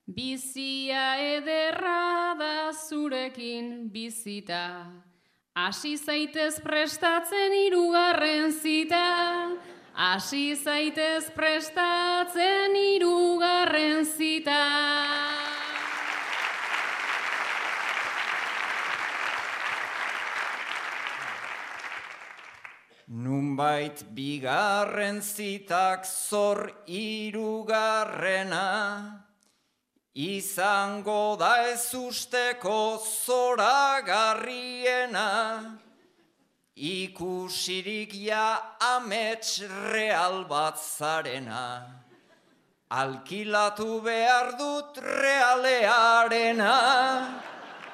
bizia 0.07 1.17
ederra 1.19 2.35
da 2.39 2.71
zurekin 2.71 3.89
bizita. 3.91 4.87
Hasi 5.57 5.97
zaitez 5.97 6.61
prestatzen 6.61 7.53
irugarren 7.65 8.51
zita, 8.53 9.51
hasi 9.93 10.55
zaitez 10.55 11.31
prestatzen 11.35 12.77
irugarren 12.77 14.05
zita. 14.05 15.26
Nunbait 23.57 23.97
bigarren 24.13 25.17
zitak 25.17 26.05
zor 26.05 26.69
irugarrena, 26.85 28.61
izango 30.13 31.33
da 31.39 31.65
ez 31.65 31.89
usteko 31.95 33.01
zoragarriena, 33.01 35.79
ikusirik 36.75 38.13
ja 38.13 38.61
amets 38.93 39.61
real 39.89 40.45
bat 40.45 40.77
zarena. 40.77 41.81
Alkilatu 42.91 44.01
behar 44.03 44.57
dut 44.59 44.97
realearena, 45.01 46.77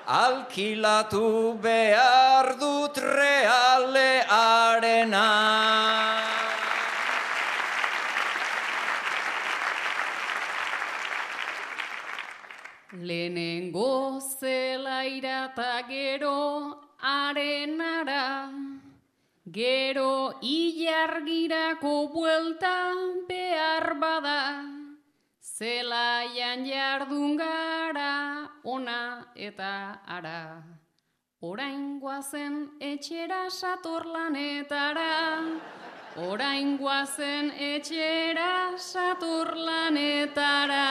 alkilatu 0.07 1.57
behar 1.61 2.57
dut 2.59 2.97
realearena. 2.97 4.33
Lehenengo 12.93 14.19
zelaira 14.21 15.49
eta 15.51 15.81
gero 15.89 16.77
arenara, 17.01 18.51
gero 19.51 20.33
ilargirako 20.41 22.07
buelta 22.13 22.93
behar 23.27 23.95
bada, 23.99 24.41
zelaian 25.41 26.65
jardun 26.65 27.37
gara 27.37 27.62
ona 28.63 29.27
eta 29.35 29.99
ara. 30.07 30.63
Orain 31.43 31.99
guazen 31.99 32.69
etxera 32.79 33.49
sator 33.51 34.05
lanetara, 34.07 35.43
orain 36.15 36.77
guazen 36.79 37.51
etxera 37.59 38.77
sator 38.77 39.51
lanetara. 39.57 40.85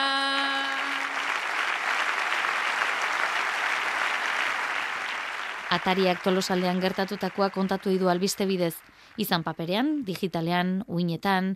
Atariak 5.73 6.21
tolosaldean 6.21 6.77
gertatutakoa 6.77 7.49
kontatu 7.49 7.89
idu 7.89 8.13
albiste 8.13 8.45
bidez, 8.45 8.75
izan 9.17 9.41
paperean, 9.41 10.03
digitalean, 10.05 10.83
uinetan, 10.85 11.55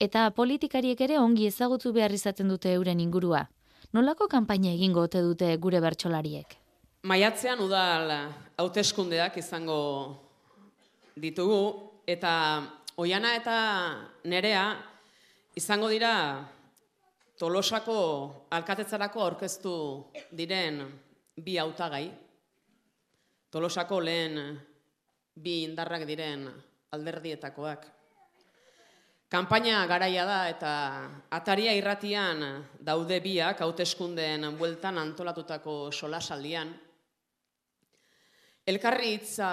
eta 0.00 0.30
politikariek 0.32 1.00
ere 1.04 1.18
ongi 1.20 1.44
ezagutu 1.52 1.92
behar 1.92 2.16
izaten 2.16 2.48
dute 2.48 2.72
euren 2.72 3.04
ingurua. 3.04 3.50
Nolako 3.90 4.28
kanpaina 4.30 4.70
egingo 4.70 5.02
ote 5.08 5.18
dute 5.18 5.48
gure 5.58 5.80
bertsolariek? 5.82 6.52
Maiatzean 7.10 7.58
udal 7.64 8.12
hauteskundeak 8.60 9.40
izango 9.40 9.80
ditugu, 11.18 11.62
eta 12.06 12.32
oiana 13.02 13.34
eta 13.34 13.56
nerea 14.30 14.64
izango 15.58 15.88
dira 15.90 16.14
tolosako 17.40 17.98
alkatetzarako 18.54 19.24
aurkeztu 19.26 19.76
diren 20.30 20.84
bi 21.34 21.58
hautagai, 21.58 22.06
Tolosako 23.50 23.96
lehen 24.06 24.36
bi 25.34 25.64
indarrak 25.66 26.04
diren 26.06 26.44
alderdietakoak. 26.94 27.88
Kanpaina 29.30 29.84
garaia 29.86 30.24
da 30.26 30.38
eta 30.50 30.70
ataria 31.30 31.70
irratian 31.78 32.40
daude 32.82 33.20
biak 33.22 33.60
hauteskundeen 33.62 34.42
bueltan 34.58 34.96
antolatutako 34.98 35.74
solasaldian. 35.94 36.72
Elkarri 38.66 39.12
hitza 39.14 39.50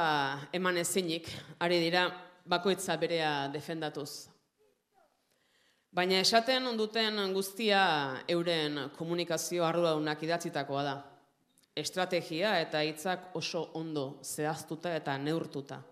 eman 0.58 0.80
ezinik, 0.82 1.30
ari 1.62 1.78
dira 1.84 2.08
bakoitza 2.50 2.96
berea 2.98 3.52
defendatuz. 3.54 4.30
Baina 5.94 6.24
esaten 6.26 6.66
onduten 6.72 7.22
guztia 7.36 7.84
euren 8.34 8.80
komunikazio 8.98 9.66
arduradunak 9.66 10.24
idatzitakoa 10.26 10.84
da. 10.90 10.96
Estrategia 11.78 12.56
eta 12.64 12.82
hitzak 12.82 13.30
oso 13.38 13.62
ondo 13.78 14.08
zehaztuta 14.26 14.96
eta 14.98 15.20
neurtuta. 15.22 15.84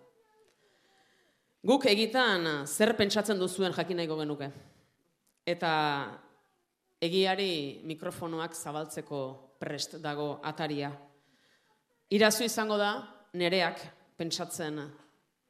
Guk 1.65 1.87
egitan 1.89 2.45
zer 2.69 2.91
pentsatzen 2.93 3.39
duzuen 3.41 3.73
jakin 3.73 3.97
nahiko 3.97 4.19
genuke. 4.19 4.51
Eta 5.49 5.71
egiari 7.01 7.81
mikrofonoak 7.89 8.53
zabaltzeko 8.53 9.21
prest 9.57 9.95
dago 10.03 10.27
ataria. 10.45 10.91
Irazu 12.13 12.45
izango 12.45 12.77
da 12.77 12.91
nereak 13.33 13.81
pentsatzen, 14.13 14.77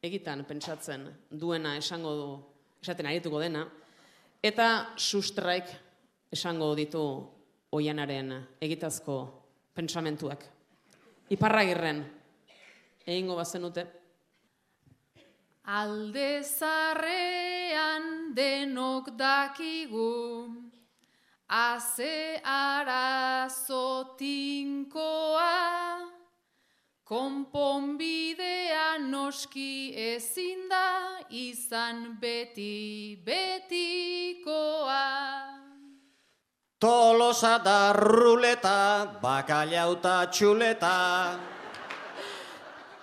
egitan 0.07 0.45
pentsatzen 0.47 1.03
duena 1.29 1.75
esango 1.81 2.15
du, 2.15 2.29
esaten 2.79 3.11
arituko 3.11 3.43
dena, 3.43 3.65
eta 4.39 4.69
sustraik 4.95 5.67
esango 6.31 6.71
ditu 6.79 7.03
oianaren 7.75 8.31
egitazko 8.63 9.19
pentsamentuak. 9.75 10.47
Iparragirren, 11.35 12.05
egingo 13.03 13.35
bazenute, 13.35 14.04
Alde 15.67 16.43
zarrean 16.43 18.35
denok 18.35 19.17
dakigu, 19.17 20.53
Aze 21.49 22.39
arazotinkoa, 22.43 23.25
Konponbidea 27.03 28.97
noski 29.09 29.93
ezin 29.97 30.69
da, 30.69 31.17
Izan 31.29 32.17
beti 32.21 33.17
betikoa. 33.25 35.01
Tolosa 36.77 37.57
da 37.57 37.93
ruleta, 37.93 39.17
bakaliauta 39.21 40.29
txuleta, 40.29 41.54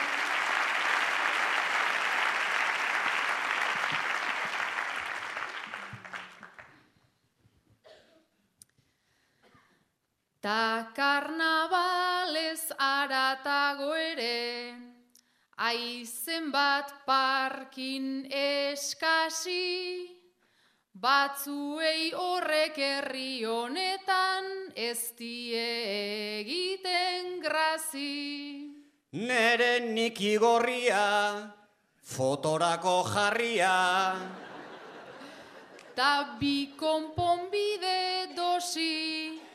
Ta 10.40 10.92
karnabalez 10.94 12.70
aratago 12.78 13.90
ere, 13.98 14.70
aizen 15.58 16.52
bat 16.54 16.92
parkin 17.06 18.22
eskasi, 18.30 20.06
batzuei 20.94 22.12
horrek 22.14 22.78
herri 22.78 23.42
honetan 23.42 24.46
ez 24.76 25.10
die 25.18 25.58
egiten 26.38 27.40
grazi. 27.42 28.70
Nere 29.18 29.80
nik 29.90 30.20
igorria, 30.22 31.50
fotorako 32.14 33.02
jarria, 33.10 33.74
Ta 35.98 36.38
bi 36.38 36.78
konponbide 36.78 38.30
dosi, 38.36 39.47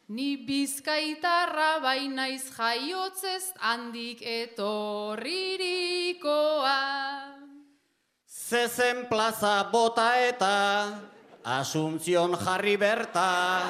Ni 0.06 0.46
bizkaitarra 0.46 1.82
bainaiz 1.82 2.46
jaiotzez 2.54 3.50
handik 3.58 4.22
etorririkoa. 4.22 6.78
Zezen 8.22 9.10
plaza 9.10 9.66
bota 9.72 10.14
eta 10.22 10.94
Asuntzion 11.42 12.38
jarri 12.38 12.76
berta. 12.78 13.66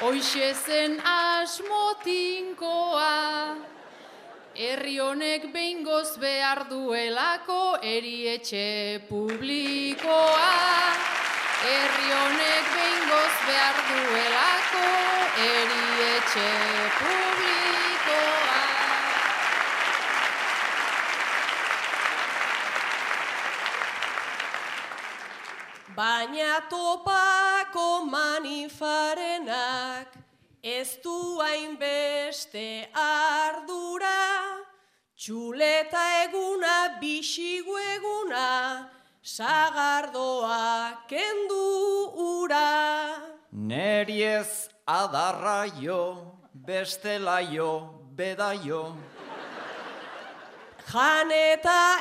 Hoixe 0.00 0.54
zen 0.66 0.98
asmotinkoa. 1.06 1.54
Herri 4.54 4.98
honek 4.98 5.52
behingoz 5.54 6.18
behar 6.18 6.66
duelako 6.70 7.78
erietxe 7.78 9.06
publikoa. 9.08 10.50
Herri 11.62 12.10
honek 12.16 12.64
behingoz 12.74 13.34
behar 13.46 13.78
duelako 13.90 14.88
erietxe 15.46 16.50
publikoa. 16.98 18.62
Baina 25.94 26.52
topako 27.74 28.06
manifarenak 28.06 30.06
ez 30.62 30.98
du 31.02 31.40
hainbeste 31.42 32.86
ardura, 32.94 34.62
txuleta 35.18 36.24
eguna, 36.24 36.98
bisigu 37.00 37.76
eguna, 37.96 38.88
sagardoa 39.22 40.92
kendu 41.08 42.12
ura. 42.14 43.18
Neri 43.52 44.22
ez 44.22 44.68
adarra 44.86 45.66
jo, 45.80 46.32
bestela 46.54 47.40
jo, 47.42 47.90
bedaio. 48.16 48.96
Jan 50.92 51.30
eta 51.32 51.98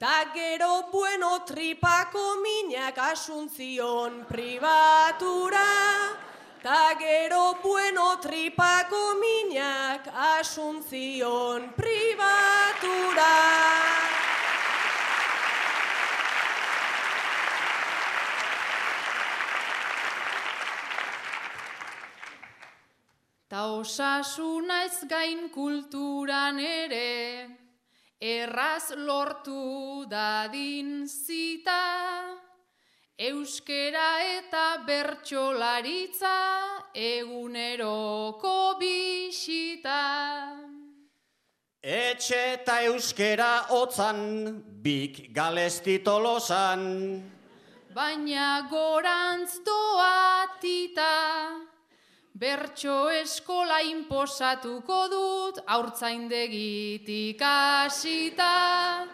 ta 0.00 0.32
gero 0.32 0.88
bueno 0.90 1.44
tripako 1.44 2.40
minak 2.40 2.96
asuntzion 2.96 4.24
pribatura. 4.24 5.68
Ta 6.62 6.94
gero 6.98 7.60
bueno 7.62 8.16
tripako 8.16 9.20
minak 9.20 10.08
asuntzion 10.08 11.74
pribatura. 11.76 13.32
Ta 23.50 23.66
osasuna 23.66 24.84
ez 24.84 25.04
gain 25.04 25.50
kulturan 25.50 26.58
ere, 26.58 27.59
erraz 28.20 28.92
lortu 28.96 30.04
dadin 30.04 31.08
zita, 31.08 32.36
euskera 33.16 34.20
eta 34.36 34.84
bertsolaritza 34.84 36.36
eguneroko 36.92 38.76
bisita. 38.78 40.02
Etxe 41.80 42.38
eta 42.60 42.82
euskera 42.84 43.64
hotzan, 43.72 44.20
bik 44.84 45.32
galesti 45.32 45.98
tolosan. 46.04 46.82
Baina 47.94 48.68
gorantz 48.68 49.64
doatita, 49.64 51.08
bertso 52.34 53.10
eskola 53.10 53.80
inposatuko 53.82 55.08
dut, 55.10 55.58
haurtzaindegitik 55.66 57.40
hasita. 57.40 59.06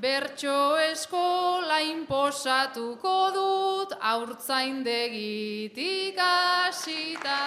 Bertso 0.00 0.78
eskola 0.90 1.80
inposatuko 1.84 3.30
dut, 3.34 3.92
haurtzaindegitik 4.00 6.18
hasita. 6.18 7.38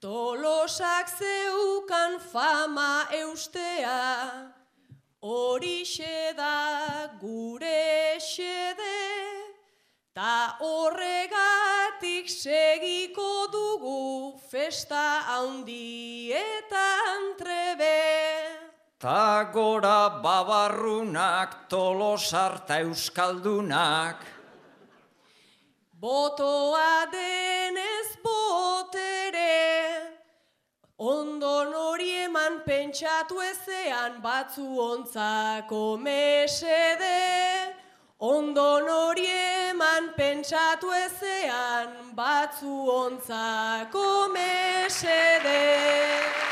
Tolosak 0.00 1.08
zeukan 1.18 2.20
fama 2.20 3.06
eustea, 3.10 4.57
horixe 5.20 6.32
da 6.36 7.08
gure 7.20 8.18
xede, 8.20 9.02
ta 10.14 10.56
horregatik 10.60 12.28
segiko 12.28 13.46
dugu 13.50 14.38
festa 14.50 15.22
handietan 15.26 16.56
trebe. 17.38 17.98
Ta 18.98 19.44
gora 19.52 20.08
babarrunak, 20.22 21.68
tolosarta 21.68 22.80
euskaldunak. 22.82 24.24
Botoa 25.98 27.06
denez 27.10 27.67
ondon 30.98 31.72
hori 31.72 32.10
eman 32.24 32.58
pentsatu 32.66 33.36
ezean 33.50 34.20
batzu 34.20 34.66
ontzako 34.86 35.96
mesede. 35.96 37.20
Ondon 38.20 38.90
hori 38.90 39.28
eman 39.70 40.10
pentsatu 40.16 40.90
ezean 41.04 41.94
batzu 42.16 42.74
ontzako 42.98 44.28
mesede. 44.34 46.47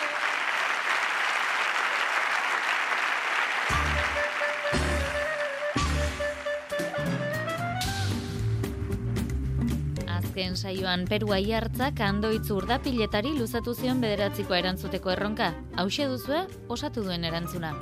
Saioan 10.56 11.04
Perua 11.04 11.36
hartzak 11.58 12.00
andoitz 12.00 12.48
urdapiletari 12.50 13.32
luzatu 13.36 13.74
zion 13.74 14.00
bederatziko 14.00 14.54
erantzuteko 14.56 15.10
erronka. 15.12 15.52
Hauxe 15.76 16.06
duzue, 16.08 16.38
osatu 16.68 17.02
duen 17.04 17.24
erantzuna. 17.28 17.72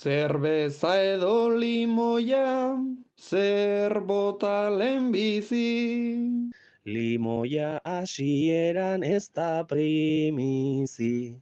Zerbeza 0.00 0.94
edo 1.04 1.50
limoia, 1.50 2.72
zer 3.20 4.00
bota 4.00 4.70
lehenbizi. 4.70 5.66
Limoia 6.86 7.80
hasieran 7.84 9.04
ez 9.04 9.28
da 9.28 9.62
primizi. 9.68 11.36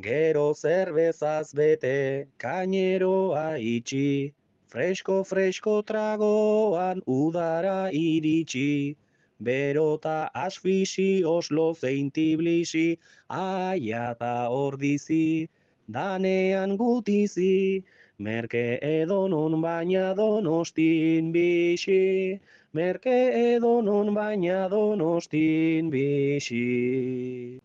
Gero 0.00 0.54
zerbezaz 0.54 1.52
bete, 1.52 2.28
kaineroa 2.38 3.58
itxi. 3.58 4.32
Fresko, 4.68 5.24
fresko 5.24 5.82
tragoan 5.82 7.00
udara 7.06 7.88
iritsi. 7.90 8.96
Berota 9.40 10.28
asfixi, 10.34 11.24
oslo 11.24 11.72
zein 11.74 12.10
tiblixi, 12.10 12.98
aia 13.30 14.14
ordizi, 14.50 15.48
danean 15.88 16.76
gutizi. 16.76 17.82
Merke 18.18 18.78
edonon 18.82 19.62
baina 19.62 20.12
donostin 20.14 21.32
bixi, 21.32 22.38
merke 22.74 23.16
edonon 23.54 24.12
baina 24.12 24.68
donostin 24.68 25.88
bixi. 25.88 27.60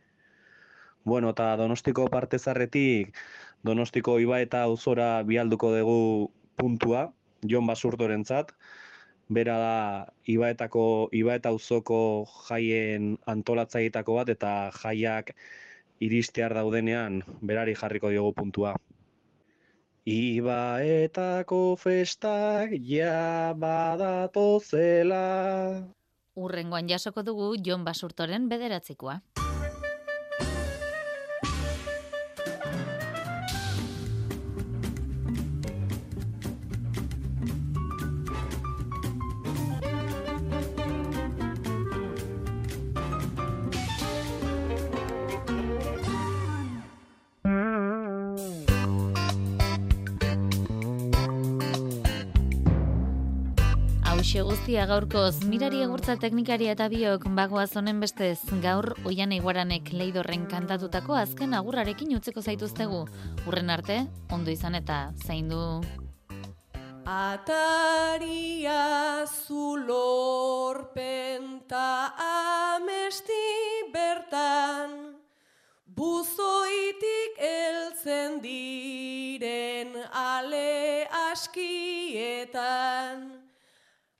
Bueno, 1.03 1.31
eta 1.31 1.57
donostiko 1.57 2.07
partezarretik, 2.07 3.11
donostiko 3.65 4.19
iba 4.19 4.39
eta 4.39 4.63
auzora 4.69 5.21
bialduko 5.23 5.73
dugu 5.75 6.31
puntua, 6.57 7.11
Jon 7.43 7.67
Basurtorentzat. 7.67 8.53
Bera 9.33 9.55
da 9.57 9.77
Ibaetako 10.29 11.09
Ibaeta 11.15 11.49
auzoko 11.53 12.27
jaien 12.47 13.13
antolatzaileetako 13.25 14.17
bat 14.19 14.29
eta 14.33 14.51
jaiak 14.75 15.31
iristear 16.03 16.53
daudenean 16.53 17.21
berari 17.41 17.75
jarriko 17.79 18.11
diogu 18.11 18.33
puntua. 18.35 18.75
Ibaetako 20.03 21.77
festak 21.79 22.75
ja 22.83 23.53
badatozela. 23.55 25.23
Urrengoan 26.35 26.89
jasoko 26.89 27.23
dugu 27.23 27.53
Jon 27.63 27.85
Basurtoren 27.87 28.49
bederatzikoa. 28.51 29.21
Guztia 54.63 54.85
gaurkoz, 54.87 55.43
mirari 55.51 55.81
egurtza 55.83 56.13
teknikaria 56.15 56.71
eta 56.71 56.85
biok 56.87 57.27
bagoaz 57.35 57.75
honen 57.75 57.99
bestez, 57.99 58.39
gaur 58.63 58.95
oian 59.03 59.35
iguaranek 59.35 59.91
leidorren 59.91 60.47
kantatutako 60.47 61.19
azken 61.19 61.51
agurrarekin 61.57 62.13
utzeko 62.15 62.39
zaituztegu. 62.39 63.03
Urren 63.43 63.67
arte, 63.75 64.07
ondo 64.31 64.55
izan 64.55 64.79
eta 64.79 65.11
zaindu. 65.25 65.83
Ataria 67.03 68.79
zulorpenta 69.27 70.95
amesti 72.23 73.43
bertan, 73.91 75.19
buzoitik 75.91 77.35
eltzen 77.51 78.39
diren 78.47 79.91
ale 80.07 81.03
askietan, 81.27 83.32